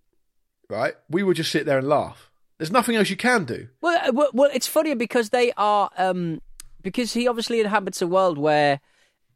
right, 0.68 0.94
we 1.10 1.22
would 1.22 1.36
just 1.36 1.50
sit 1.50 1.66
there 1.66 1.78
and 1.78 1.88
laugh. 1.88 2.30
There's 2.58 2.70
nothing 2.70 2.96
else 2.96 3.10
you 3.10 3.16
can 3.16 3.44
do. 3.44 3.68
Well, 3.80 4.00
uh, 4.08 4.12
well, 4.12 4.30
well, 4.32 4.50
it's 4.54 4.66
funny 4.66 4.94
because 4.94 5.30
they 5.30 5.52
are 5.56 5.90
um, 5.98 6.40
because 6.82 7.12
he 7.12 7.26
obviously 7.28 7.60
inhabits 7.60 8.00
a 8.00 8.06
world 8.06 8.38
where 8.38 8.80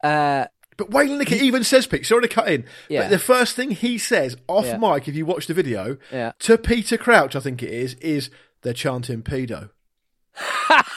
uh, 0.03 0.45
But 0.77 0.91
Wayne 0.91 1.09
Lineker 1.19 1.33
even 1.41 1.63
says, 1.65 1.85
Pete, 1.85 2.05
sorry 2.05 2.21
to 2.21 2.27
cut 2.29 2.47
in, 2.49 2.63
Yeah. 2.87 3.01
but 3.01 3.09
the 3.09 3.19
first 3.19 3.55
thing 3.55 3.71
he 3.71 3.97
says 3.97 4.37
off 4.47 4.65
Yeah. 4.65 4.77
mic, 4.77 5.07
if 5.09 5.15
you 5.15 5.25
watch 5.25 5.47
the 5.47 5.53
video, 5.53 5.97
Yeah. 6.11 6.31
to 6.39 6.57
Peter 6.57 6.97
Crouch, 6.97 7.35
I 7.35 7.41
think 7.41 7.61
it 7.61 7.71
is, 7.71 7.95
is 7.95 8.29
they're 8.61 8.73
chanting 8.73 9.21
pedo. 9.23 9.69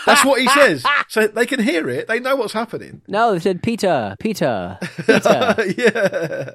That's 0.07 0.25
what 0.25 0.41
he 0.41 0.47
says. 0.61 0.85
So 1.09 1.27
they 1.27 1.47
can 1.47 1.61
hear 1.61 1.89
it. 1.89 2.07
They 2.07 2.21
know 2.21 2.37
what's 2.37 2.53
happening. 2.53 3.03
no, 3.09 3.33
they 3.33 3.41
said 3.41 3.63
Peter, 3.63 4.15
Peter, 4.21 4.79
Peter. 5.05 5.55
yeah. 5.77 6.51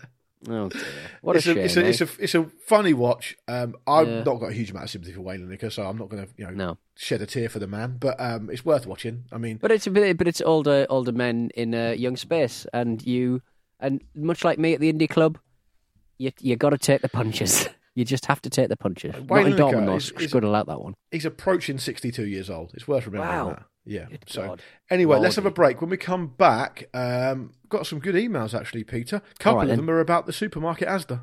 Oh, 0.50 0.70
dear. 0.70 0.82
what 1.22 1.36
a 1.36 1.38
It's 1.38 1.46
shame! 1.46 1.58
a, 1.58 1.62
it's, 1.62 1.78
a, 1.78 1.84
eh? 1.84 1.88
it's, 1.90 2.02
a, 2.02 2.08
it's 2.20 2.36
a 2.36 2.44
funny 2.66 2.94
watch. 2.94 3.36
Um, 3.48 3.76
I've 3.88 4.08
Yeah. 4.08 4.24
not 4.24 4.36
got 4.40 4.50
a 4.52 4.54
huge 4.54 4.72
amount 4.72 4.86
of 4.86 4.90
sympathy 4.92 5.14
for 5.14 5.22
Wayne 5.22 5.48
Lineker, 5.48 5.72
so 5.72 5.84
I'm 5.84 5.98
not 5.98 6.10
going 6.10 6.26
to 6.26 6.32
you 6.38 6.46
know 6.46 6.52
No. 6.54 6.78
shed 6.96 7.22
a 7.22 7.26
tear 7.26 7.50
for 7.50 7.60
the 7.60 7.68
man. 7.68 7.98
But 8.00 8.20
um, 8.20 8.50
it's 8.50 8.64
worth 8.66 8.86
watching. 8.86 9.24
I 9.32 9.38
mean, 9.38 9.58
But 9.58 9.72
it's 9.72 9.88
a 9.88 9.92
bit, 9.92 10.18
but 10.18 10.28
it's 10.28 10.42
older 10.42 10.86
older 10.90 11.12
men 11.12 11.50
in 11.56 11.74
a 11.74 11.94
young 11.96 12.18
space, 12.18 12.66
and 12.74 13.06
you, 13.06 13.42
and 13.80 14.02
much 14.16 14.44
like 14.44 14.60
me 14.60 14.74
at 14.74 14.80
the 14.80 14.92
indie 14.92 15.10
club, 15.10 15.38
you 16.18 16.32
you 16.40 16.56
got 16.56 16.70
to 16.72 16.78
take 16.78 17.02
the 17.02 17.10
punches. 17.10 17.70
You 17.98 18.06
just 18.06 18.28
have 18.28 18.40
to 18.44 18.50
take 18.52 18.70
the 18.70 18.78
punches. 18.78 19.16
Wayne 19.22 19.50
Not 19.58 19.74
in 19.74 19.80
Dortmund, 19.80 19.86
though. 19.88 19.96
is- 19.96 20.12
is- 20.20 20.30
that 20.32 20.80
one. 20.80 20.94
he's 21.10 21.26
approaching 21.26 21.80
62 21.80 22.28
years 22.28 22.48
old. 22.48 22.70
It's 22.76 22.88
worth 22.88 23.08
remembering 23.08 23.36
Wow. 23.36 23.50
that. 23.50 23.64
Yeah. 23.88 24.06
Good 24.06 24.26
so 24.28 24.42
God. 24.48 24.62
anyway, 24.90 25.18
let's 25.20 25.36
have 25.36 25.46
a 25.46 25.52
break. 25.52 25.82
When 25.82 25.90
we 25.90 25.98
come 25.98 26.28
back, 26.28 26.90
um, 26.94 27.54
got 27.70 27.88
some 27.88 28.00
good 28.00 28.16
emails 28.16 28.54
actually, 28.54 28.84
Peter. 28.84 29.18
A 29.18 29.22
couple 29.40 29.52
All 29.52 29.58
right, 29.58 29.64
of 29.64 29.70
then. 29.70 29.78
them 29.78 29.90
are 29.90 30.00
about 30.00 30.26
the 30.26 30.34
supermarket 30.34 30.88
Asda. 30.88 31.22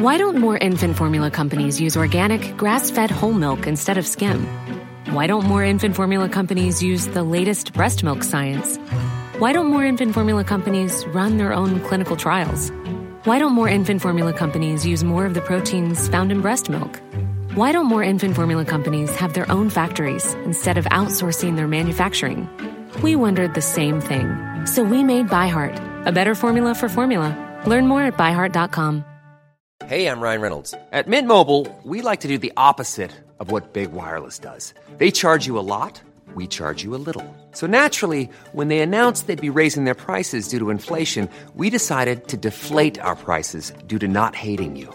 Why 0.00 0.16
don't 0.16 0.38
more 0.38 0.56
infant 0.56 0.96
formula 0.96 1.30
companies 1.30 1.78
use 1.78 1.94
organic, 1.96 2.56
grass 2.56 2.90
fed 2.90 3.10
whole 3.10 3.34
milk 3.34 3.66
instead 3.66 3.98
of 3.98 4.06
skim? 4.06 4.46
Why 5.10 5.26
don't 5.26 5.44
more 5.44 5.62
infant 5.62 5.94
formula 5.94 6.28
companies 6.28 6.82
use 6.82 7.06
the 7.08 7.22
latest 7.22 7.74
breast 7.74 8.02
milk 8.02 8.22
science? 8.22 8.78
Why 9.38 9.52
don't 9.52 9.66
more 9.66 9.84
infant 9.84 10.14
formula 10.14 10.44
companies 10.44 11.06
run 11.08 11.36
their 11.36 11.52
own 11.52 11.80
clinical 11.80 12.16
trials? 12.16 12.70
Why 13.24 13.38
don't 13.38 13.52
more 13.52 13.68
infant 13.68 14.00
formula 14.00 14.32
companies 14.32 14.86
use 14.86 15.04
more 15.04 15.26
of 15.26 15.34
the 15.34 15.42
proteins 15.42 16.08
found 16.08 16.32
in 16.32 16.40
breast 16.40 16.70
milk? 16.70 17.00
Why 17.54 17.72
don't 17.72 17.86
more 17.86 18.04
infant 18.04 18.36
formula 18.36 18.64
companies 18.64 19.12
have 19.16 19.34
their 19.34 19.50
own 19.50 19.70
factories 19.70 20.34
instead 20.44 20.78
of 20.78 20.84
outsourcing 20.84 21.56
their 21.56 21.66
manufacturing? 21.66 22.48
We 23.02 23.16
wondered 23.16 23.54
the 23.54 23.60
same 23.60 24.00
thing. 24.00 24.28
So 24.66 24.84
we 24.84 25.02
made 25.02 25.26
ByHeart, 25.26 26.06
a 26.06 26.12
better 26.12 26.36
formula 26.36 26.76
for 26.76 26.88
formula. 26.88 27.36
Learn 27.66 27.88
more 27.88 28.02
at 28.02 28.16
byheart.com. 28.16 29.04
Hey, 29.86 30.06
I'm 30.06 30.20
Ryan 30.20 30.40
Reynolds. 30.42 30.74
At 30.92 31.08
Mint 31.08 31.26
Mobile, 31.26 31.66
we 31.82 32.02
like 32.02 32.20
to 32.20 32.28
do 32.28 32.38
the 32.38 32.52
opposite 32.56 33.10
of 33.40 33.50
what 33.50 33.72
Big 33.72 33.90
Wireless 33.90 34.38
does. 34.38 34.72
They 34.98 35.10
charge 35.10 35.44
you 35.48 35.58
a 35.58 35.66
lot, 35.66 36.00
we 36.36 36.46
charge 36.46 36.84
you 36.84 36.94
a 36.94 37.02
little. 37.02 37.26
So 37.50 37.66
naturally, 37.66 38.30
when 38.52 38.68
they 38.68 38.78
announced 38.78 39.26
they'd 39.26 39.40
be 39.40 39.50
raising 39.50 39.86
their 39.86 39.96
prices 39.96 40.46
due 40.46 40.60
to 40.60 40.70
inflation, 40.70 41.28
we 41.56 41.68
decided 41.68 42.28
to 42.28 42.36
deflate 42.36 43.00
our 43.00 43.16
prices 43.16 43.72
due 43.88 43.98
to 43.98 44.06
not 44.06 44.36
hating 44.36 44.76
you. 44.76 44.94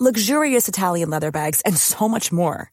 luxurious 0.00 0.68
Italian 0.68 1.10
leather 1.10 1.30
bags, 1.30 1.60
and 1.60 1.76
so 1.76 2.08
much 2.08 2.32
more. 2.32 2.72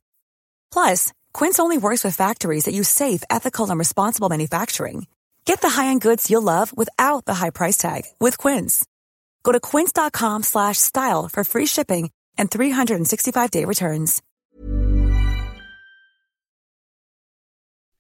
Plus, 0.72 1.12
Quince 1.34 1.60
only 1.60 1.78
works 1.78 2.04
with 2.04 2.16
factories 2.16 2.66
that 2.66 2.74
use 2.74 2.90
safe, 2.90 3.24
ethical, 3.30 3.70
and 3.70 3.78
responsible 3.78 4.30
manufacturing. 4.30 5.08
Get 5.46 5.62
the 5.62 5.70
high-end 5.70 6.02
goods 6.02 6.30
you'll 6.30 6.42
love 6.42 6.76
without 6.76 7.26
the 7.26 7.34
high 7.34 7.52
price 7.52 7.78
tag 7.78 8.04
with 8.20 8.38
Quince. 8.38 8.86
Go 9.44 9.54
to 9.54 9.60
quince.com 9.62 10.44
slash 10.44 10.78
style 10.78 11.30
for 11.30 11.44
free 11.46 11.66
shipping 11.66 12.12
and 12.38 12.52
365-day 12.52 13.64
returns. 13.64 14.22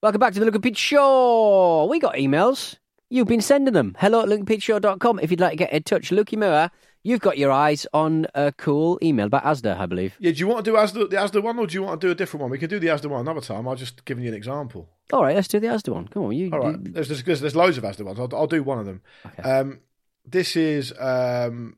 Welcome 0.01 0.19
back 0.19 0.33
to 0.33 0.39
the 0.39 0.45
Luke 0.45 0.55
and 0.55 0.63
Pete 0.63 0.77
Show. 0.77 1.87
We 1.89 1.99
got 1.99 2.15
emails. 2.15 2.75
You've 3.09 3.27
been 3.27 3.41
sending 3.41 3.73
them. 3.73 3.95
Hello 3.97 4.21
at 4.21 4.27
lukeandpeteshow.com 4.27 5.19
if 5.19 5.31
you'd 5.31 5.39
like 5.39 5.51
to 5.51 5.55
get 5.55 5.71
in 5.71 5.83
touch. 5.83 6.09
Lukey 6.09 6.37
Moore, 6.37 6.69
you've 7.07 7.21
got 7.21 7.37
your 7.37 7.51
eyes 7.51 7.87
on 7.93 8.25
a 8.35 8.51
cool 8.51 8.99
email 9.01 9.27
about 9.27 9.43
Asda, 9.43 9.77
I 9.79 9.85
believe. 9.85 10.15
Yeah, 10.19 10.31
do 10.31 10.37
you 10.39 10.47
want 10.47 10.65
to 10.65 10.71
do 10.71 10.75
Asda, 10.77 11.09
the 11.09 11.15
Asda 11.15 11.41
one 11.41 11.57
or 11.57 11.65
do 11.67 11.73
you 11.73 11.83
want 11.83 12.01
to 12.01 12.07
do 12.07 12.11
a 12.11 12.15
different 12.15 12.41
one? 12.41 12.51
We 12.51 12.57
can 12.57 12.69
do 12.69 12.79
the 12.79 12.87
Asda 12.87 13.05
one 13.07 13.21
another 13.21 13.41
time. 13.41 13.67
I'll 13.67 13.75
just 13.75 14.03
give 14.05 14.19
you 14.19 14.27
an 14.27 14.33
example. 14.33 14.89
All 15.13 15.23
right, 15.23 15.35
let's 15.35 15.47
do 15.47 15.59
the 15.59 15.67
Asda 15.67 15.93
one. 15.93 16.07
Come 16.09 16.23
on, 16.23 16.31
you. 16.33 16.49
All 16.51 16.59
right. 16.59 16.73
you- 16.83 16.91
There's, 16.91 17.07
there's, 17.23 17.39
there's 17.41 17.55
loads 17.55 17.77
of 17.77 17.83
Asda 17.85 18.03
ones. 18.03 18.19
I'll, 18.19 18.29
I'll 18.35 18.47
do 18.47 18.61
one 18.63 18.79
of 18.79 18.85
them. 18.85 19.01
Okay. 19.25 19.41
Um, 19.49 19.79
this 20.25 20.55
is 20.57 20.93
um, 20.99 21.77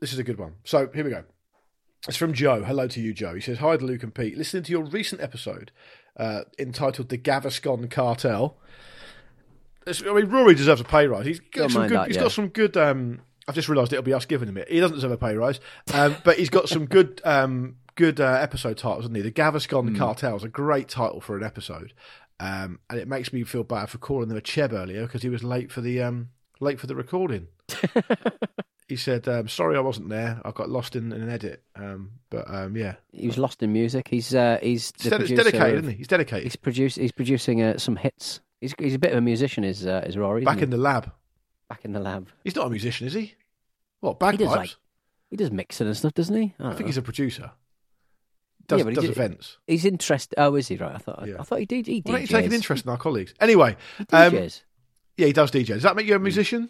this 0.00 0.12
is 0.14 0.18
a 0.18 0.24
good 0.24 0.38
one. 0.38 0.54
So 0.64 0.88
here 0.94 1.04
we 1.04 1.10
go. 1.10 1.24
It's 2.08 2.16
from 2.16 2.32
Joe. 2.32 2.64
Hello 2.64 2.88
to 2.88 3.00
you, 3.00 3.12
Joe. 3.14 3.34
He 3.34 3.40
says, 3.42 3.58
Hi 3.58 3.76
to 3.76 3.84
Luke 3.84 4.02
and 4.02 4.14
Pete. 4.14 4.36
Listening 4.38 4.62
to 4.64 4.72
your 4.72 4.84
recent 4.84 5.20
episode 5.20 5.70
uh, 6.16 6.40
entitled 6.58 7.10
The 7.10 7.18
Gaviscon 7.18 7.90
Cartel. 7.90 8.56
It's- 9.86 10.02
I 10.08 10.12
mean, 10.14 10.30
Rory 10.30 10.54
deserves 10.54 10.80
a 10.80 10.84
pay 10.84 11.06
rise. 11.06 11.26
He's 11.26 11.40
got 11.40 11.52
Don't 11.54 11.70
some 11.70 11.82
good. 11.88 11.96
that, 11.98 12.06
he's 12.08 12.16
yeah. 12.16 12.22
got 12.22 12.32
some 12.32 12.48
good. 12.48 12.76
Um, 12.76 13.20
I've 13.48 13.54
just 13.54 13.68
realised 13.68 13.92
it'll 13.92 14.02
be 14.04 14.14
us 14.14 14.24
giving 14.24 14.48
him 14.48 14.56
it. 14.56 14.68
He 14.70 14.78
doesn't 14.80 14.94
deserve 14.96 15.12
a 15.12 15.16
pay 15.16 15.34
rise, 15.34 15.58
um, 15.94 16.16
but 16.24 16.38
he's 16.38 16.50
got 16.50 16.68
some 16.68 16.86
good 16.86 17.20
um, 17.24 17.76
good 17.96 18.20
uh, 18.20 18.38
episode 18.40 18.78
titles, 18.78 19.04
isn't 19.06 19.14
he? 19.16 19.22
The 19.22 19.32
Gaviscon 19.32 19.88
Hmm. 19.90 19.96
Cartel 19.96 20.36
is 20.36 20.44
a 20.44 20.48
great 20.48 20.88
title 20.88 21.20
for 21.20 21.36
an 21.36 21.42
episode, 21.42 21.92
um, 22.40 22.78
and 22.88 22.98
it 23.00 23.08
makes 23.08 23.32
me 23.32 23.42
feel 23.44 23.64
bad 23.64 23.90
for 23.90 23.98
calling 23.98 24.28
them 24.28 24.38
a 24.38 24.40
cheb 24.42 24.72
earlier 24.72 25.02
because 25.02 25.22
he 25.22 25.28
was 25.28 25.42
late 25.42 25.72
for 25.72 25.80
the 25.80 26.00
um, 26.02 26.28
late 26.60 26.78
for 26.78 26.86
the 26.86 26.94
recording. 26.96 27.48
he 28.88 28.96
said, 28.96 29.26
um, 29.28 29.48
"Sorry, 29.48 29.76
I 29.76 29.80
wasn't 29.80 30.08
there. 30.08 30.40
I 30.44 30.50
got 30.50 30.68
lost 30.70 30.94
in, 30.96 31.12
in 31.12 31.22
an 31.22 31.30
edit." 31.30 31.62
Um, 31.76 32.12
but 32.30 32.44
um, 32.52 32.76
yeah, 32.76 32.94
He 33.12 33.26
was 33.26 33.38
lost 33.38 33.62
in 33.62 33.72
music. 33.72 34.08
He's 34.08 34.34
uh, 34.34 34.58
he's 34.62 34.92
the 34.92 35.02
he's, 35.02 35.10
ded- 35.10 35.18
producer 35.20 35.36
dedicated, 35.36 35.68
of- 35.78 35.84
isn't 35.84 35.90
he? 35.92 35.96
He's 35.98 36.08
dedicated. 36.08 36.44
He's 36.44 36.56
produce 36.56 36.94
he's 36.96 37.12
producing 37.12 37.62
uh, 37.62 37.78
some 37.78 37.96
hits. 37.96 38.40
He's 38.60 38.74
he's 38.78 38.94
a 38.94 38.98
bit 38.98 39.12
of 39.12 39.18
a 39.18 39.22
musician. 39.22 39.64
Is 39.64 39.86
uh, 39.86 40.04
is 40.06 40.16
Rory? 40.16 40.44
Back 40.44 40.62
in 40.62 40.70
the 40.70 40.76
lab. 40.76 41.10
Back 41.72 41.84
in 41.86 41.92
the 41.92 42.00
lab. 42.00 42.28
He's 42.44 42.54
not 42.54 42.66
a 42.66 42.70
musician, 42.70 43.06
is 43.06 43.14
he? 43.14 43.34
What 44.00 44.14
He 44.14 44.18
bagpipes? 44.18 44.38
does 44.44 44.56
like 44.56 44.74
he 45.30 45.36
does 45.36 45.50
mixing 45.50 45.86
and 45.86 45.96
stuff, 45.96 46.12
doesn't 46.12 46.36
he? 46.36 46.54
I 46.60 46.74
think 46.74 46.86
he's 46.86 46.98
a 46.98 47.02
producer. 47.02 47.50
Does, 48.68 48.78
Yeah, 48.78 48.84
but 48.84 48.90
he 48.90 48.94
does 48.96 49.04
did- 49.04 49.10
events. 49.12 49.58
he's 49.66 49.84
interested. 49.86 50.34
Oh, 50.38 50.54
is 50.56 50.68
he 50.68 50.76
right? 50.76 50.94
I 50.94 50.98
thought 50.98 51.26
Yeah. 51.26 51.36
I 51.40 51.42
thought 51.44 51.60
he 51.60 51.64
did. 51.66 51.86
He 51.86 52.02
Why 52.04 52.12
don't 52.12 52.20
you 52.20 52.26
take 52.26 52.44
an 52.46 52.52
interest 52.52 52.84
in 52.84 52.90
our 52.90 52.98
colleagues? 52.98 53.32
Anyway, 53.40 53.76
He 53.98 54.04
um, 54.16 54.32
DJs. 54.34 54.62
yeah, 55.16 55.26
he 55.28 55.32
does 55.32 55.50
DJ. 55.50 55.66
Does 55.68 55.82
that 55.84 55.96
make 55.96 56.04
Hmm. 56.06 56.10
you 56.10 56.16
a 56.16 56.18
musician? 56.20 56.68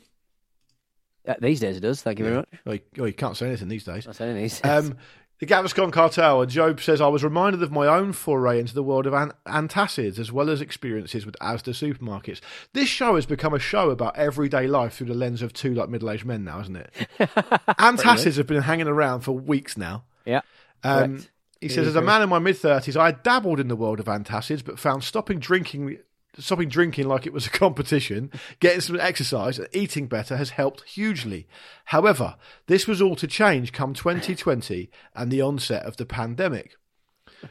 Uh, 1.26 1.34
these 1.40 1.60
days 1.60 1.76
it 1.76 1.80
does. 1.80 2.00
Thank 2.02 2.18
you 2.18 2.24
very 2.24 2.36
much. 2.36 2.48
Oh, 2.66 2.72
you, 2.72 2.80
oh, 3.00 3.04
you 3.06 3.12
can't 3.12 3.36
say 3.36 3.46
anything 3.48 3.68
these 3.68 3.84
days. 3.84 4.04
That's 4.04 4.20
anything. 4.20 4.70
Um, 4.70 4.96
the 5.42 5.48
Gaviscon 5.48 5.92
Cartel, 5.92 6.40
and 6.40 6.48
Joe 6.48 6.76
says, 6.76 7.00
I 7.00 7.08
was 7.08 7.24
reminded 7.24 7.64
of 7.64 7.72
my 7.72 7.88
own 7.88 8.12
foray 8.12 8.60
into 8.60 8.74
the 8.74 8.82
world 8.82 9.08
of 9.08 9.12
an- 9.12 9.32
antacids 9.44 10.20
as 10.20 10.30
well 10.30 10.48
as 10.48 10.60
experiences 10.60 11.26
with 11.26 11.34
Asda 11.40 11.74
supermarkets. 11.74 12.40
This 12.74 12.88
show 12.88 13.16
has 13.16 13.26
become 13.26 13.52
a 13.52 13.58
show 13.58 13.90
about 13.90 14.16
everyday 14.16 14.68
life 14.68 14.94
through 14.94 15.08
the 15.08 15.14
lens 15.14 15.42
of 15.42 15.52
two 15.52 15.74
like 15.74 15.88
middle 15.88 16.12
aged 16.12 16.24
men 16.24 16.44
now, 16.44 16.60
isn't 16.60 16.76
it? 16.76 16.92
antacids 17.18 18.36
have 18.36 18.46
been 18.46 18.62
hanging 18.62 18.86
around 18.86 19.22
for 19.22 19.32
weeks 19.32 19.76
now. 19.76 20.04
yeah. 20.24 20.42
Um, 20.84 21.26
he 21.60 21.68
says, 21.68 21.88
as 21.88 21.96
a 21.96 22.02
man 22.02 22.22
in 22.22 22.28
my 22.28 22.38
mid 22.38 22.58
thirties, 22.58 22.96
I 22.96 23.10
dabbled 23.10 23.58
in 23.58 23.66
the 23.66 23.74
world 23.74 23.98
of 23.98 24.06
antacids, 24.06 24.64
but 24.64 24.78
found 24.78 25.02
stopping 25.02 25.40
drinking, 25.40 25.98
stopping 26.38 26.68
drinking 26.68 27.08
like 27.08 27.26
it 27.26 27.32
was 27.32 27.46
a 27.46 27.50
competition, 27.64 28.30
getting 28.60 28.80
some 28.80 28.98
exercise, 28.98 29.58
and 29.58 29.68
eating 29.72 30.06
better 30.06 30.36
has 30.36 30.50
helped 30.50 30.82
hugely. 30.84 31.46
However, 31.86 32.36
this 32.66 32.86
was 32.86 33.02
all 33.02 33.16
to 33.16 33.26
change 33.26 33.72
come 33.72 33.94
2020 33.94 34.90
and 35.14 35.30
the 35.30 35.42
onset 35.42 35.84
of 35.84 35.96
the 35.96 36.06
pandemic. 36.06 36.76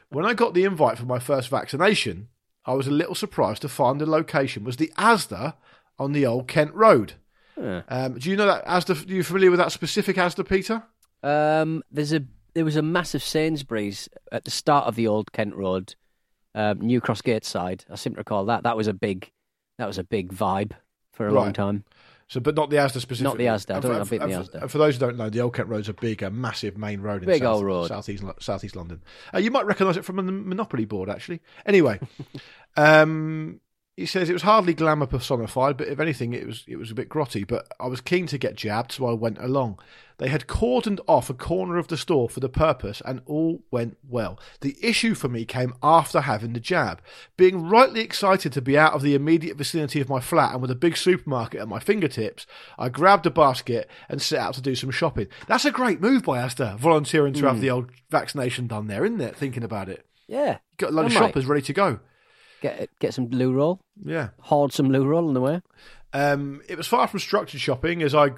When 0.10 0.26
I 0.26 0.34
got 0.34 0.54
the 0.54 0.64
invite 0.64 0.98
for 0.98 1.06
my 1.06 1.20
first 1.20 1.50
vaccination, 1.50 2.30
I 2.66 2.74
was 2.74 2.88
a 2.88 2.92
little 2.92 3.16
surprised 3.16 3.62
to 3.64 3.70
find 3.70 4.00
the 4.00 4.06
location 4.06 4.64
was 4.64 4.78
the 4.78 4.92
ASDA 4.98 5.56
on 6.00 6.12
the 6.14 6.26
old 6.26 6.48
Kent 6.48 6.74
Road. 6.74 7.14
Yeah. 7.58 7.82
Um, 7.90 8.18
do 8.18 8.30
you 8.30 8.36
know 8.36 8.46
that 8.46 8.66
ASDA? 8.66 9.10
Are 9.10 9.14
you 9.14 9.24
familiar 9.24 9.52
with 9.52 9.60
that 9.60 9.72
specific 9.72 10.16
ASDA, 10.16 10.48
Peter? 10.48 10.84
Um, 11.24 11.84
there's 11.92 12.14
a 12.14 12.24
there 12.54 12.66
was 12.66 12.76
a 12.76 12.82
massive 12.82 13.24
Sainsbury's 13.24 14.10
at 14.32 14.46
the 14.46 14.52
start 14.52 14.88
of 14.88 14.96
the 14.96 15.08
old 15.08 15.32
Kent 15.32 15.56
Road, 15.56 15.96
um, 16.56 16.80
New 16.82 17.02
Cross 17.02 17.22
Gate 17.22 17.46
side. 17.46 17.86
I 17.90 17.96
seem 17.96 18.14
to 18.14 18.18
recall 18.20 18.46
that. 18.46 18.64
That 18.64 18.78
was 18.78 18.88
a 18.88 18.94
big 18.94 19.32
that 19.78 19.88
was 19.88 19.98
a 19.98 20.04
big 20.04 20.34
vibe 20.34 20.72
for 21.14 21.28
a 21.28 21.32
long 21.34 21.54
time. 21.54 21.84
So, 22.28 22.40
but 22.40 22.56
not 22.56 22.70
the 22.70 22.78
Asda 22.78 23.02
specifically. 23.02 23.46
Not 23.46 23.66
the 23.66 23.74
Asda. 23.74 23.76
I 23.76 23.80
don't 23.80 23.82
for- 23.82 23.88
know, 23.90 24.00
I've 24.02 24.10
been 24.10 24.20
the 24.30 24.38
and 24.38 24.50
for- 24.50 24.60
Asda. 24.60 24.70
For 24.70 24.78
those 24.78 24.96
who 24.96 25.00
don't 25.02 25.18
know, 25.18 25.30
the 25.30 25.42
Old 25.42 25.54
Kent 25.54 25.68
Road's 25.68 25.90
a 25.90 25.94
big, 25.94 26.24
a 26.24 26.30
massive 26.30 26.78
main 26.78 27.02
road 27.02 27.24
in 27.24 27.28
Big 27.28 27.42
south, 27.42 27.56
old 27.58 27.66
road. 27.66 27.88
southeast 27.90 28.24
southeast 28.40 28.76
London. 28.78 29.02
Uh, 29.34 29.40
you 29.40 29.52
might 29.52 29.66
recognise 29.66 29.98
it 29.98 30.06
from 30.06 30.16
the 30.16 30.24
Monopoly 30.24 30.86
board, 30.86 31.10
actually. 31.10 31.42
Anyway, 31.66 32.00
um, 32.78 33.60
he 33.98 34.06
says 34.06 34.30
it 34.30 34.34
was 34.34 34.44
hardly 34.44 34.74
glamour 34.74 35.06
personified, 35.06 35.76
but 35.76 35.88
if 35.88 36.00
anything, 36.00 36.34
it 36.34 36.48
was 36.48 36.64
it 36.68 36.78
was 36.78 36.92
a 36.92 36.96
bit 36.96 37.10
grotty. 37.10 37.46
But 37.46 37.68
I 37.80 37.88
was 37.88 38.00
keen 38.00 38.26
to 38.28 38.38
get 38.38 38.56
jabbed, 38.56 38.94
so 38.94 39.06
I 39.06 39.14
went 39.14 39.38
along. 39.38 39.80
They 40.18 40.30
had 40.30 40.48
cordoned 40.48 41.00
off 41.08 41.30
a 41.30 41.34
corner 41.34 41.78
of 41.78 41.88
the 41.88 41.98
store 41.98 42.30
for 42.30 42.40
the 42.40 42.48
purpose, 42.48 43.02
and 43.06 43.22
all 43.26 43.64
went 43.70 43.98
well. 44.08 44.40
The 44.62 44.78
issue 44.82 45.14
for 45.14 45.28
me 45.28 45.46
came 45.46 45.74
after 45.84 46.22
having 46.22 46.54
the 46.54 46.60
jab. 46.60 47.02
Being 47.36 47.68
rightly 47.68 48.02
excited 48.02 48.54
to 48.54 48.62
be 48.62 48.78
out 48.78 48.94
of 48.94 49.02
the 49.02 49.16
immediate 49.16 49.58
vicinity 49.58 50.00
of 50.00 50.10
my 50.10 50.20
flat 50.20 50.54
and 50.54 50.62
with 50.62 50.72
a 50.72 50.76
big 50.76 50.96
supermarket 50.96 51.60
at 51.60 51.68
my 51.68 51.80
fingertips, 51.80 52.46
I 52.78 52.90
grabbed 52.90 53.26
a 53.26 53.32
basket 53.32 53.90
and 54.08 54.22
set 54.22 54.40
out 54.40 54.54
to 54.54 54.62
do 54.62 54.76
some 54.76 54.92
shopping. 54.92 55.28
That's 55.48 55.66
a 55.66 55.72
great 55.72 56.00
move 56.00 56.24
by 56.24 56.38
Asda, 56.38 56.78
volunteering 56.78 57.34
to 57.34 57.48
have 57.48 57.56
hmm. 57.56 57.62
the 57.62 57.72
old 57.72 57.92
vaccination 58.10 58.68
done 58.68 58.88
there, 58.88 59.04
isn't 59.04 59.22
it? 59.22 59.36
Thinking 59.36 59.64
about 59.64 59.90
it. 59.90 60.06
Yeah, 60.28 60.60
Got 60.78 60.92
a 60.92 60.94
lot 60.94 61.06
of 61.06 61.12
shoppers 61.12 61.46
ready 61.46 61.62
to 61.64 61.74
go. 61.74 62.00
Get 62.62 62.90
get 63.00 63.14
some 63.14 63.28
loo 63.30 63.52
roll, 63.52 63.80
Yeah. 64.04 64.30
hoard 64.40 64.72
some 64.74 64.90
loo 64.90 65.06
roll 65.06 65.28
on 65.28 65.34
the 65.34 65.42
way. 65.42 65.62
Um, 66.14 66.62
it 66.68 66.78
was 66.78 66.88
far 66.88 67.08
from 67.08 67.22
structured 67.22 67.62
shopping, 67.62 68.02
as 68.04 68.14
I 68.14 68.32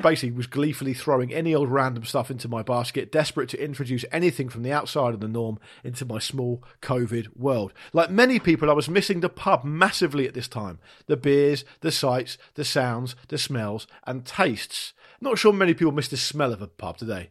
basically 0.00 0.30
was 0.30 0.46
gleefully 0.46 0.94
throwing 0.94 1.34
any 1.34 1.52
old 1.52 1.68
random 1.68 2.04
stuff 2.04 2.30
into 2.30 2.48
my 2.48 2.62
basket, 2.62 3.10
desperate 3.10 3.48
to 3.48 3.60
introduce 3.64 4.04
anything 4.12 4.48
from 4.48 4.62
the 4.62 4.70
outside 4.72 5.14
of 5.14 5.20
the 5.20 5.26
norm 5.26 5.58
into 5.82 6.04
my 6.04 6.20
small 6.20 6.62
COVID 6.80 7.36
world. 7.36 7.72
Like 7.92 8.08
many 8.10 8.38
people, 8.38 8.70
I 8.70 8.72
was 8.74 8.88
missing 8.88 9.18
the 9.18 9.28
pub 9.28 9.64
massively 9.64 10.28
at 10.28 10.34
this 10.34 10.46
time. 10.46 10.78
The 11.06 11.16
beers, 11.16 11.64
the 11.80 11.90
sights, 11.90 12.38
the 12.54 12.64
sounds, 12.64 13.16
the 13.26 13.38
smells, 13.38 13.88
and 14.06 14.24
tastes. 14.24 14.92
Not 15.20 15.38
sure 15.38 15.52
many 15.52 15.74
people 15.74 15.90
miss 15.92 16.06
the 16.06 16.16
smell 16.16 16.52
of 16.52 16.62
a 16.62 16.68
pub 16.68 16.98
today. 16.98 17.30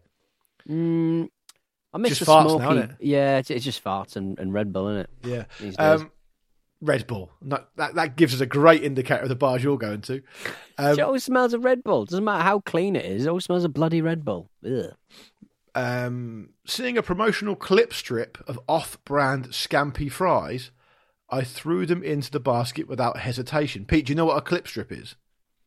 Mm, 0.67 1.29
I 1.93 1.97
miss 1.97 2.09
Just 2.09 2.25
the 2.25 2.31
farts 2.33 2.57
smoky. 2.57 2.75
now? 2.75 2.89
Yeah, 2.99 3.37
it's, 3.37 3.49
it's 3.49 3.63
just 3.63 3.81
farts 3.81 4.17
and, 4.17 4.37
and 4.37 4.53
Red 4.53 4.73
Bull, 4.73 4.89
isn't 4.89 4.99
it? 4.99 5.09
Yeah. 5.69 5.85
Red 6.81 7.07
Bull. 7.07 7.31
No, 7.41 7.63
that, 7.75 7.95
that 7.95 8.15
gives 8.15 8.33
us 8.33 8.39
a 8.39 8.45
great 8.45 8.83
indicator 8.83 9.23
of 9.23 9.29
the 9.29 9.35
bars 9.35 9.63
you're 9.63 9.77
going 9.77 10.01
to. 10.01 10.21
Um, 10.77 10.99
it 10.99 11.01
always 11.01 11.23
smells 11.23 11.53
of 11.53 11.65
Red 11.65 11.83
Bull. 11.83 12.05
Doesn't 12.05 12.23
matter 12.23 12.43
how 12.43 12.59
clean 12.59 12.95
it 12.95 13.05
is. 13.05 13.25
It 13.25 13.29
always 13.29 13.45
smells 13.45 13.63
of 13.63 13.73
bloody 13.73 14.01
Red 14.01 14.23
Bull. 14.23 14.49
Ugh. 14.65 14.93
um, 15.77 16.49
seeing 16.65 16.97
a 16.97 17.03
promotional 17.03 17.55
clip 17.55 17.93
strip 17.93 18.37
of 18.47 18.59
off-brand 18.67 19.49
Scampi 19.49 20.11
fries, 20.11 20.71
I 21.29 21.43
threw 21.43 21.85
them 21.85 22.03
into 22.03 22.31
the 22.31 22.39
basket 22.39 22.87
without 22.87 23.19
hesitation. 23.19 23.85
Pete, 23.85 24.07
do 24.07 24.11
you 24.11 24.15
know 24.15 24.25
what 24.25 24.37
a 24.37 24.41
clip 24.41 24.67
strip 24.67 24.91
is? 24.91 25.15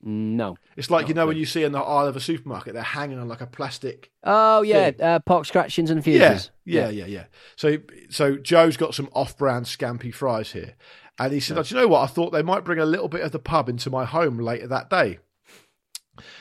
No. 0.03 0.57
It's 0.77 0.91
like 0.91 1.09
you 1.09 1.15
know 1.15 1.27
when 1.27 1.37
you 1.37 1.45
see 1.45 1.63
in 1.63 1.73
the 1.73 1.79
aisle 1.81 2.07
of 2.07 2.17
a 2.17 2.21
supermarket, 2.21 2.73
they're 2.73 2.83
hanging 2.83 3.19
on 3.19 3.29
like 3.29 3.43
a 3.43 3.47
plastic. 3.47 4.11
Oh 4.25 4.63
yeah, 4.63 4.93
uh, 5.01 5.19
pork 5.19 5.45
scratchings 5.45 5.91
and 5.91 6.05
Yeah, 6.07 6.31
fuses. 6.31 6.51
yeah, 6.65 6.89
yeah, 6.89 7.07
yeah. 7.07 7.25
So, 7.57 7.79
so 8.09 8.37
Joe's 8.37 8.77
got 8.79 8.95
some 8.95 9.11
off-brand 9.13 9.67
scampi 9.67 10.13
fries 10.15 10.53
here, 10.53 10.75
and 11.19 11.33
he 11.33 11.41
said, 11.41 11.63
"Do 11.63 11.75
you 11.75 11.81
know 11.83 11.89
what? 11.89 12.01
I 12.03 12.07
thought 12.07 12.31
they 12.33 12.43
might 12.43 12.65
bring 12.65 12.79
a 12.79 12.87
little 12.87 13.09
bit 13.09 13.21
of 13.21 13.33
the 13.33 13.39
pub 13.39 13.69
into 13.69 13.91
my 13.91 14.05
home 14.05 14.39
later 14.39 14.67
that 14.69 14.89
day." 14.91 15.19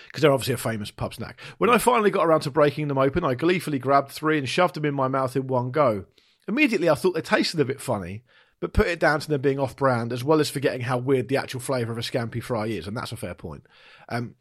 because 0.07 0.21
they're 0.21 0.31
obviously 0.31 0.53
a 0.55 0.57
famous 0.57 0.91
pub 0.91 1.13
snack. 1.13 1.39
When 1.57 1.69
I 1.69 1.77
finally 1.77 2.09
got 2.09 2.25
around 2.25 2.41
to 2.41 2.51
breaking 2.51 2.87
them 2.87 2.97
open, 2.97 3.23
I 3.23 3.35
gleefully 3.35 3.79
grabbed 3.79 4.11
three 4.11 4.37
and 4.37 4.49
shoved 4.49 4.73
them 4.75 4.83
in 4.85 4.93
my 4.93 5.07
mouth 5.07 5.35
in 5.35 5.47
one 5.47 5.71
go. 5.71 6.05
Immediately, 6.47 6.89
I 6.89 6.95
thought 6.95 7.13
they 7.13 7.21
tasted 7.21 7.59
a 7.59 7.65
bit 7.65 7.79
funny, 7.79 8.23
but 8.59 8.73
put 8.73 8.87
it 8.87 8.99
down 8.99 9.19
to 9.19 9.29
them 9.29 9.41
being 9.41 9.59
off 9.59 9.75
brand, 9.75 10.11
as 10.11 10.23
well 10.23 10.39
as 10.39 10.49
forgetting 10.49 10.81
how 10.81 10.97
weird 10.97 11.27
the 11.27 11.37
actual 11.37 11.59
flavour 11.59 11.91
of 11.91 11.97
a 11.97 12.01
scampi 12.01 12.41
fry 12.41 12.67
is, 12.67 12.87
and 12.87 12.95
that's 12.95 13.11
a 13.11 13.17
fair 13.17 13.33
point. 13.33 13.65
Um, 14.09 14.35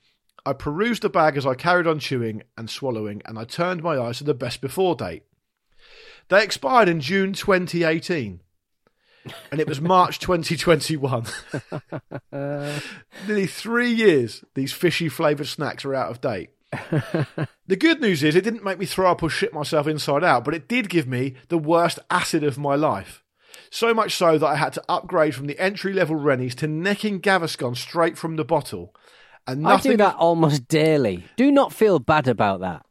I 0.45 0.53
perused 0.53 1.03
the 1.03 1.09
bag 1.09 1.37
as 1.37 1.47
I 1.47 1.55
carried 1.55 1.87
on 1.87 1.99
chewing 1.99 2.43
and 2.57 2.71
swallowing, 2.71 3.23
and 3.27 3.39
I 3.39 3.45
turned 3.45 3.83
my 3.83 3.99
eyes 3.99 4.19
to 4.19 4.25
the 4.25 4.35
best 4.35 4.61
before 4.61 4.95
date. 4.95 5.25
They 6.29 6.43
expired 6.43 6.89
in 6.89 7.01
June 7.01 7.33
2018. 7.33 8.41
And 9.51 9.61
it 9.61 9.69
was 9.69 9.81
March 9.81 10.19
2021. 10.21 11.27
Nearly 12.33 13.47
three 13.47 13.91
years, 13.91 14.45
these 14.55 14.73
fishy 14.73 15.09
flavoured 15.09 15.47
snacks 15.47 15.85
are 15.85 15.95
out 15.95 16.11
of 16.11 16.21
date. 16.21 16.51
the 17.67 17.77
good 17.77 18.01
news 18.01 18.23
is 18.23 18.35
it 18.35 18.45
didn't 18.45 18.65
make 18.65 18.79
me 18.79 18.87
throw 18.87 19.11
up 19.11 19.23
or 19.23 19.31
shit 19.31 19.55
myself 19.55 19.87
inside 19.87 20.25
out, 20.25 20.45
but 20.45 20.55
it 20.55 20.69
did 20.69 20.89
give 20.89 21.07
me 21.07 21.35
the 21.49 21.59
worst 21.59 21.99
acid 22.11 22.45
of 22.45 22.59
my 22.59 22.75
life. 22.75 23.23
So 23.71 23.93
much 23.95 24.17
so 24.17 24.39
that 24.39 24.47
I 24.47 24.57
had 24.57 24.73
to 24.75 24.83
upgrade 24.89 25.35
from 25.35 25.47
the 25.47 25.59
entry 25.59 25.93
level 25.93 26.17
Rennies 26.17 26.55
to 26.57 26.67
necking 26.67 27.21
Gaviscon 27.21 27.77
straight 27.77 28.17
from 28.17 28.37
the 28.37 28.45
bottle. 28.45 28.95
And 29.47 29.67
I 29.67 29.79
do 29.81 29.97
that 29.97 30.17
almost 30.17 30.69
daily. 30.69 31.25
Do 31.37 31.51
not 31.51 31.73
feel 31.73 31.99
bad 31.99 32.29
about 32.29 32.61
that. 32.61 32.85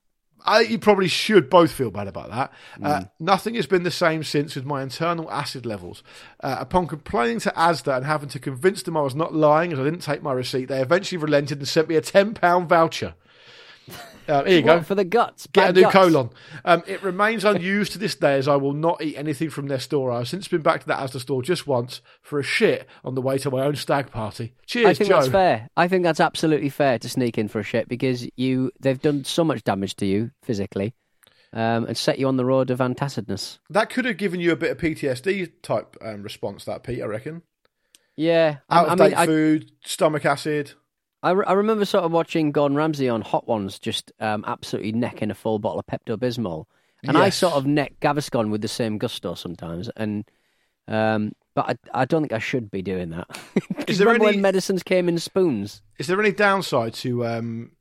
I, 0.46 0.62
you 0.62 0.80
probably 0.80 1.10
should 1.10 1.50
both 1.50 1.72
feel 1.74 1.92
bad 1.92 2.08
about 2.08 2.30
that. 2.30 2.54
Uh, 2.82 3.00
Mm. 3.02 3.10
nothing 3.20 3.56
has 3.56 3.68
been 3.68 3.84
the 3.84 3.92
same 3.92 4.24
since 4.24 4.56
with 4.56 4.66
my 4.66 4.82
internal 4.82 5.30
acid 5.30 5.66
levels. 5.66 6.04
Uh, 6.40 6.56
upon 6.60 6.88
complaining 6.88 7.40
to 7.42 7.52
ASDA 7.58 7.98
and 7.98 8.06
having 8.06 8.30
to 8.30 8.40
convince 8.40 8.82
them 8.82 8.96
I 8.96 9.02
was 9.02 9.14
not 9.16 9.36
lying 9.36 9.74
as 9.74 9.80
I 9.80 9.84
didn't 9.84 10.04
take 10.04 10.24
my 10.24 10.32
receipt, 10.32 10.66
they 10.70 10.82
eventually 10.82 11.18
relented 11.22 11.58
and 11.58 11.68
sent 11.68 11.90
me 11.90 11.96
a 11.96 12.02
£10 12.02 12.66
voucher. 12.68 13.16
Uh, 14.28 14.44
here 14.44 14.58
you 14.58 14.62
go. 14.62 14.82
For 14.82 14.94
the 14.94 15.06
guts. 15.06 15.48
Get 15.54 15.70
a 15.70 15.72
new 15.72 15.84
guts. 15.84 15.94
colon. 15.94 16.30
Um, 16.66 16.84
it 16.86 17.02
remains 17.02 17.46
unused 17.46 17.94
to 17.94 17.98
this 17.98 18.14
day 18.14 18.38
as 18.38 18.46
I 18.46 18.58
will 18.58 18.74
not 18.74 19.02
eat 19.02 19.16
anything 19.16 19.50
from 19.50 19.68
their 19.68 19.80
store. 19.80 20.12
I've 20.12 20.28
since 20.28 20.50
been 20.50 20.62
back 20.62 20.82
to 20.82 20.88
that 20.88 21.00
Asda 21.00 21.22
store 21.22 21.42
just 21.42 21.66
once 21.66 22.02
for 22.22 22.38
a 22.38 22.44
shit 22.44 22.90
on 23.06 23.16
the 23.16 23.22
way 23.22 23.38
to 23.38 23.50
my 23.50 23.62
own 23.62 23.78
stag 23.78 24.12
party. 24.12 24.54
Cheers, 24.66 24.86
I 24.86 24.94
think 24.96 25.10
Joe. 25.10 25.20
that's 25.22 25.32
fair. 25.32 25.70
I 25.78 25.88
think 25.88 26.04
that's 26.04 26.20
absolutely 26.20 26.68
fair 26.68 27.00
to 27.00 27.08
sneak 27.08 27.38
in 27.38 27.48
for 27.48 27.60
a 27.60 27.64
shit 27.64 27.88
because 27.88 28.28
you 28.36 28.70
they've 28.82 29.02
done 29.02 29.24
so 29.24 29.46
much 29.46 29.64
damage 29.64 29.96
to 29.96 30.06
you 30.06 30.32
physically, 30.44 30.94
um, 31.54 31.86
and 31.86 31.98
set 31.98 32.20
you 32.20 32.28
on 32.28 32.36
the 32.36 32.46
road 32.46 32.70
of 32.70 32.80
antacidness. 32.80 33.60
That 33.70 33.90
could 33.90 34.04
have 34.04 34.18
given 34.18 34.42
you 34.42 34.52
a 34.52 34.58
bit 34.58 34.72
of 34.72 34.78
PTSD 34.78 35.54
type 35.62 35.96
um, 36.02 36.22
response, 36.22 36.66
that, 36.66 36.84
Pete, 36.84 37.02
I 37.02 37.06
reckon. 37.06 37.44
Yeah, 38.18 38.58
I, 38.70 38.80
Out 38.80 38.90
I 38.90 38.94
of 38.94 39.00
mean, 39.00 39.10
date 39.10 39.18
I, 39.18 39.26
food, 39.26 39.72
stomach 39.86 40.26
acid. 40.26 40.74
I, 41.28 41.32
re- 41.32 41.46
I 41.46 41.54
remember 41.54 41.84
sort 41.84 42.06
of 42.06 42.14
watching 42.14 42.54
Gordon 42.54 42.78
Ramsay 42.78 43.10
on 43.10 43.22
Hot 43.22 43.46
Ones, 43.50 43.80
just 43.80 44.14
um, 44.22 44.46
absolutely 44.48 44.94
necking 44.94 45.30
a 45.30 45.34
full 45.36 45.60
bottle 45.60 45.78
of 45.78 45.86
Pepto 45.86 46.16
Bismol, 46.16 46.68
and 47.04 47.18
I 47.18 47.30
sort 47.32 47.56
of 47.56 47.66
neck 47.66 47.96
Gaviscon 48.00 48.50
with 48.50 48.62
the 48.62 48.70
same 48.70 48.98
gusto 48.98 49.34
sometimes, 49.34 49.90
and 49.98 50.24
um, 50.88 51.34
but 51.54 51.78
I, 51.94 52.02
I 52.04 52.06
don't 52.06 52.22
think 52.22 52.32
I 52.32 52.40
should 52.40 52.72
be 52.72 52.82
doing 52.82 53.10
that. 53.10 53.28
Is 53.90 53.98
there 53.98 54.08
remember 54.08 54.28
any- 54.28 54.38
when 54.38 54.42
medicines 54.42 54.84
came 54.84 55.10
in 55.10 55.20
spoons? 55.20 55.82
Is 56.00 56.08
there 56.08 56.18
any 56.18 56.32
downside 56.32 56.94
to 56.94 57.26
um, 57.26 57.72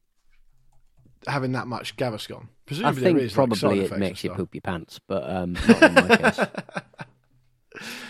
having 1.29 1.53
that 1.53 1.69
much 1.69 1.97
Gaviscon? 1.97 2.43
I 2.43 2.49
Presumably 2.67 3.03
think 3.03 3.19
there 3.19 3.27
is, 3.27 3.33
probably 3.33 3.79
effects 3.79 3.93
it 3.93 3.99
makes 4.01 4.25
you 4.25 4.31
poop 4.31 4.53
your 4.57 4.63
pants, 4.63 4.99
but 5.07 5.23
um, 5.31 5.53
not 5.53 5.83
in 5.85 5.95
my 5.95 6.17
case. 6.17 6.41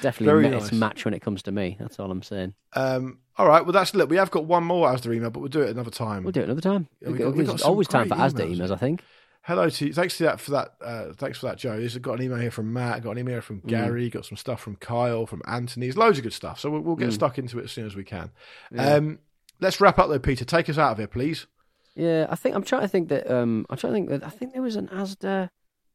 Definitely 0.00 0.26
Very 0.26 0.46
a 0.46 0.50
nice. 0.50 0.72
match 0.72 1.04
when 1.04 1.14
it 1.14 1.20
comes 1.20 1.42
to 1.44 1.52
me. 1.52 1.76
That's 1.78 1.98
all 1.98 2.10
I'm 2.10 2.22
saying. 2.22 2.54
Um, 2.74 3.18
all 3.36 3.46
right, 3.48 3.62
well 3.64 3.72
that's 3.72 3.94
look. 3.94 4.08
We 4.10 4.16
have 4.16 4.30
got 4.30 4.44
one 4.46 4.64
more 4.64 4.88
Asda 4.88 5.14
email, 5.14 5.30
but 5.30 5.40
we'll 5.40 5.48
do 5.48 5.62
it 5.62 5.70
another 5.70 5.90
time. 5.90 6.22
We'll 6.24 6.32
do 6.32 6.40
it 6.40 6.44
another 6.44 6.60
time. 6.60 6.88
Yeah, 7.00 7.10
we 7.10 7.18
got- 7.18 7.34
we 7.34 7.44
there's 7.44 7.60
got 7.60 7.68
always 7.68 7.88
time 7.88 8.08
for 8.08 8.14
Asda 8.14 8.40
emails 8.48 8.56
emails. 8.58 8.70
I 8.70 8.76
think. 8.76 9.02
Hello 9.42 9.68
to 9.70 9.86
you. 9.86 9.92
Thanks 9.92 10.16
to 10.18 10.24
that 10.24 10.40
for 10.40 10.50
that. 10.52 10.74
Uh, 10.82 11.12
thanks 11.12 11.38
for 11.38 11.46
that, 11.46 11.56
Joe. 11.58 11.78
He's 11.78 11.96
got 11.98 12.14
an 12.18 12.22
email 12.24 12.38
here 12.38 12.50
from 12.50 12.72
Matt. 12.72 13.04
Got 13.04 13.12
an 13.12 13.18
email 13.18 13.40
from 13.40 13.60
Mm. 13.60 13.68
Gary. 13.68 14.10
Got 14.10 14.24
some 14.26 14.36
stuff 14.36 14.60
from 14.60 14.74
Kyle, 14.76 15.24
from 15.24 15.40
Anthony. 15.46 15.86
There's 15.86 15.96
loads 15.96 16.18
of 16.18 16.24
good 16.24 16.32
stuff. 16.32 16.58
So 16.58 16.68
we'll, 16.70 16.80
we'll 16.80 16.96
Mm. 16.96 17.00
get 17.00 17.12
stuck 17.12 17.38
into 17.38 17.58
it 17.60 17.64
as 17.64 17.70
soon 17.72 17.86
as 17.86 17.94
we 17.94 18.02
can. 18.02 18.30
Um, 18.76 19.20
let's 19.60 19.80
wrap 19.80 19.98
up 20.00 20.08
though, 20.08 20.18
Peter. 20.18 20.44
Take 20.44 20.68
us 20.68 20.78
out 20.78 20.92
of 20.92 20.98
here, 20.98 21.06
please. 21.06 21.46
Yeah, 21.94 22.26
I 22.28 22.34
think 22.34 22.56
I'm 22.56 22.64
trying 22.64 22.82
to 22.82 22.88
think 22.88 23.08
that 23.10 23.30
um, 23.30 23.66
I'm 23.70 23.76
trying 23.76 23.92
to 23.92 23.96
think 23.96 24.08
that 24.10 24.24
I 24.24 24.30
think 24.30 24.52
there 24.52 24.62
was 24.62 24.74
an 24.76 24.88
Asda, 24.88 25.48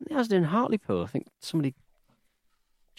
Asda 0.09 0.31
in 0.31 0.45
Hartlepool. 0.45 1.03
I 1.03 1.07
think 1.07 1.27
somebody 1.41 1.75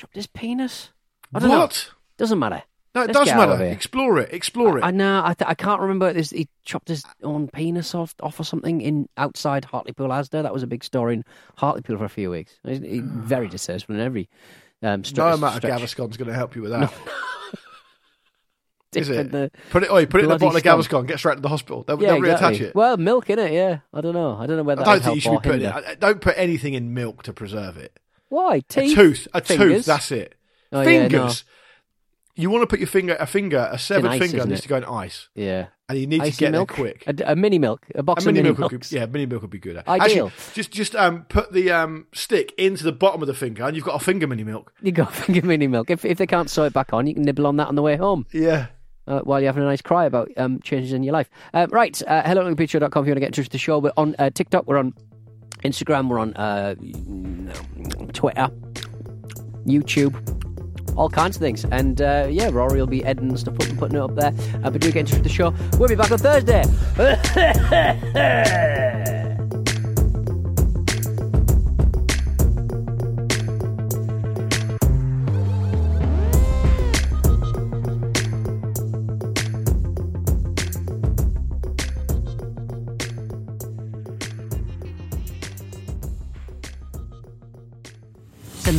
chopped 0.02 0.16
his 0.16 0.26
penis. 0.26 0.90
I 1.32 1.38
don't 1.38 1.48
know. 1.48 1.60
what? 1.60 1.90
Doesn't 2.18 2.38
matter. 2.40 2.64
No, 2.94 3.02
it 3.02 3.06
Let's 3.06 3.18
does 3.20 3.28
get 3.28 3.36
out 3.38 3.48
of 3.50 3.58
matter. 3.60 3.70
Explore 3.70 4.18
it. 4.18 4.34
Explore 4.34 4.78
it. 4.78 4.84
I 4.84 4.90
know. 4.90 5.22
I, 5.24 5.32
th- 5.32 5.48
I 5.48 5.54
can't 5.54 5.80
remember. 5.80 6.12
This, 6.12 6.30
he 6.30 6.48
chopped 6.64 6.88
his 6.88 7.04
own 7.22 7.46
penis 7.48 7.94
off, 7.94 8.14
off 8.20 8.38
or 8.38 8.44
something 8.44 8.80
in 8.80 9.08
outside 9.16 9.64
Hartlepool 9.64 10.08
Asda. 10.08 10.42
That 10.42 10.52
was 10.52 10.62
a 10.64 10.66
big 10.66 10.82
story 10.84 11.14
in 11.14 11.24
Hartlepool 11.56 11.96
for 11.98 12.04
a 12.04 12.08
few 12.08 12.30
weeks. 12.30 12.52
He's, 12.64 12.80
he's 12.80 13.02
very 13.04 13.46
distasteful 13.48 13.94
in 13.94 14.00
every 14.00 14.28
um, 14.82 15.04
stretch. 15.04 15.24
no 15.24 15.34
amount 15.34 15.64
of. 15.64 15.70
Gaviscon's 15.70 16.16
going 16.16 16.28
to 16.28 16.34
help 16.34 16.56
you 16.56 16.62
with 16.62 16.72
that. 16.72 16.92
Is 18.94 19.08
Dip 19.08 19.16
in 19.16 19.26
it? 19.26 19.32
the- 19.32 19.50
Put 19.70 19.84
it. 19.84 19.88
Oh, 19.88 20.04
put 20.04 20.20
it 20.20 20.24
in 20.24 20.30
a 20.32 20.38
bloody 20.38 20.60
bottle 20.60 20.80
of. 20.80 20.86
Gaviscon. 20.86 21.06
Get 21.06 21.18
straight 21.18 21.36
to 21.36 21.40
the 21.40 21.48
hospital. 21.48 21.82
They'll, 21.84 22.02
yeah, 22.02 22.12
they'll 22.12 22.24
exactly. 22.24 22.58
reattach 22.58 22.68
it. 22.68 22.74
Well, 22.74 22.96
milk 22.98 23.30
in 23.30 23.38
it. 23.38 23.52
Yeah, 23.52 23.78
I 23.94 24.02
don't 24.02 24.12
know. 24.12 24.36
I 24.36 24.46
don't 24.46 24.58
know 24.58 24.64
whether 24.64 24.82
I 24.82 24.84
don't 24.84 25.02
think 25.02 25.14
you 25.14 25.20
should 25.22 25.40
be 25.42 25.48
putting 25.48 25.62
it. 25.62 26.00
Don't 26.00 26.20
put 26.20 26.34
anything 26.36 26.74
in 26.74 26.92
milk 26.92 27.22
to 27.22 27.32
preserve 27.32 27.78
it. 27.78 27.98
Why 28.32 28.56
A 28.56 28.60
teeth? 28.62 28.94
tooth. 28.94 29.28
A 29.34 29.42
Fingers? 29.42 29.68
tooth. 29.80 29.84
That's 29.84 30.10
it. 30.10 30.34
Oh, 30.72 30.80
yeah, 30.80 30.84
Fingers. 31.08 31.44
You 32.34 32.48
want 32.48 32.62
to 32.62 32.66
put 32.66 32.78
your 32.78 32.88
finger, 32.88 33.14
a 33.20 33.26
finger, 33.26 33.68
a 33.70 33.78
severed 33.78 34.12
ice, 34.12 34.18
finger 34.18 34.46
needs 34.46 34.60
it? 34.60 34.62
to 34.62 34.68
go 34.70 34.76
in 34.78 34.84
ice, 34.84 35.28
Yeah. 35.34 35.66
and 35.86 35.98
you 35.98 36.06
need 36.06 36.24
to 36.24 36.30
get 36.30 36.50
milk? 36.52 36.74
there 36.74 36.76
quick. 36.94 37.04
A, 37.06 37.32
a 37.32 37.36
mini 37.36 37.58
milk, 37.58 37.84
a 37.94 38.02
box 38.02 38.24
A 38.24 38.28
mini 38.28 38.38
of 38.38 38.44
mini 38.44 38.58
milk, 38.58 38.72
would 38.72 38.90
yeah, 38.90 39.04
mini 39.04 39.26
milk 39.26 39.42
would 39.42 39.50
be 39.50 39.58
good. 39.58 39.76
Ideal. 39.86 40.28
Actually, 40.28 40.32
just 40.54 40.70
just 40.70 40.96
um, 40.96 41.24
put 41.28 41.52
the 41.52 41.70
um, 41.70 42.06
stick 42.14 42.54
into 42.56 42.84
the 42.84 42.92
bottom 42.92 43.20
of 43.20 43.26
the 43.28 43.34
finger, 43.34 43.64
and 43.64 43.76
you've 43.76 43.84
got 43.84 44.00
a 44.00 44.02
finger 44.02 44.26
mini 44.26 44.44
milk. 44.44 44.72
You 44.80 44.92
got 44.92 45.12
finger 45.14 45.46
mini 45.46 45.66
milk. 45.66 45.90
If 45.90 46.06
if 46.06 46.16
they 46.16 46.26
can't 46.26 46.48
sew 46.48 46.64
it 46.64 46.72
back 46.72 46.94
on, 46.94 47.06
you 47.06 47.12
can 47.12 47.22
nibble 47.22 47.46
on 47.46 47.56
that 47.58 47.68
on 47.68 47.74
the 47.74 47.82
way 47.82 47.96
home. 47.96 48.24
Yeah, 48.32 48.68
uh, 49.06 49.20
while 49.20 49.38
you're 49.42 49.50
having 49.52 49.64
a 49.64 49.66
nice 49.66 49.82
cry 49.82 50.06
about 50.06 50.30
um, 50.38 50.58
changes 50.60 50.94
in 50.94 51.02
your 51.02 51.12
life. 51.12 51.28
Uh, 51.52 51.66
right, 51.70 52.00
uh, 52.06 52.22
hello 52.22 52.40
at 52.46 52.46
if 53.02 53.08
you 53.08 53.10
want 53.12 53.16
to 53.16 53.20
get 53.20 53.26
in 53.26 53.32
touch 53.32 53.44
with 53.44 53.50
the 53.50 53.58
show. 53.58 53.78
We're 53.78 53.92
on 53.98 54.16
uh, 54.18 54.30
TikTok, 54.30 54.66
we're 54.66 54.78
on 54.78 54.94
Instagram, 55.64 56.08
we're 56.08 56.18
on 56.18 56.34
uh, 56.34 56.74
Twitter, 58.12 58.50
YouTube, 59.66 60.14
all 60.96 61.08
kinds 61.08 61.36
of 61.36 61.40
things. 61.40 61.64
And 61.66 62.00
uh, 62.00 62.26
yeah, 62.30 62.50
Rory 62.50 62.80
will 62.80 62.86
be 62.86 63.04
editing 63.04 63.36
stuff 63.36 63.54
up 63.54 63.62
and 63.62 63.78
putting 63.78 63.96
it 63.96 64.02
up 64.02 64.14
there. 64.14 64.34
Uh, 64.64 64.70
but 64.70 64.80
do 64.80 64.90
get 64.92 65.00
in 65.00 65.06
touch 65.06 65.22
the 65.22 65.28
show. 65.28 65.54
We'll 65.78 65.88
be 65.88 65.94
back 65.94 66.10
on 66.10 66.18
Thursday. 66.18 66.64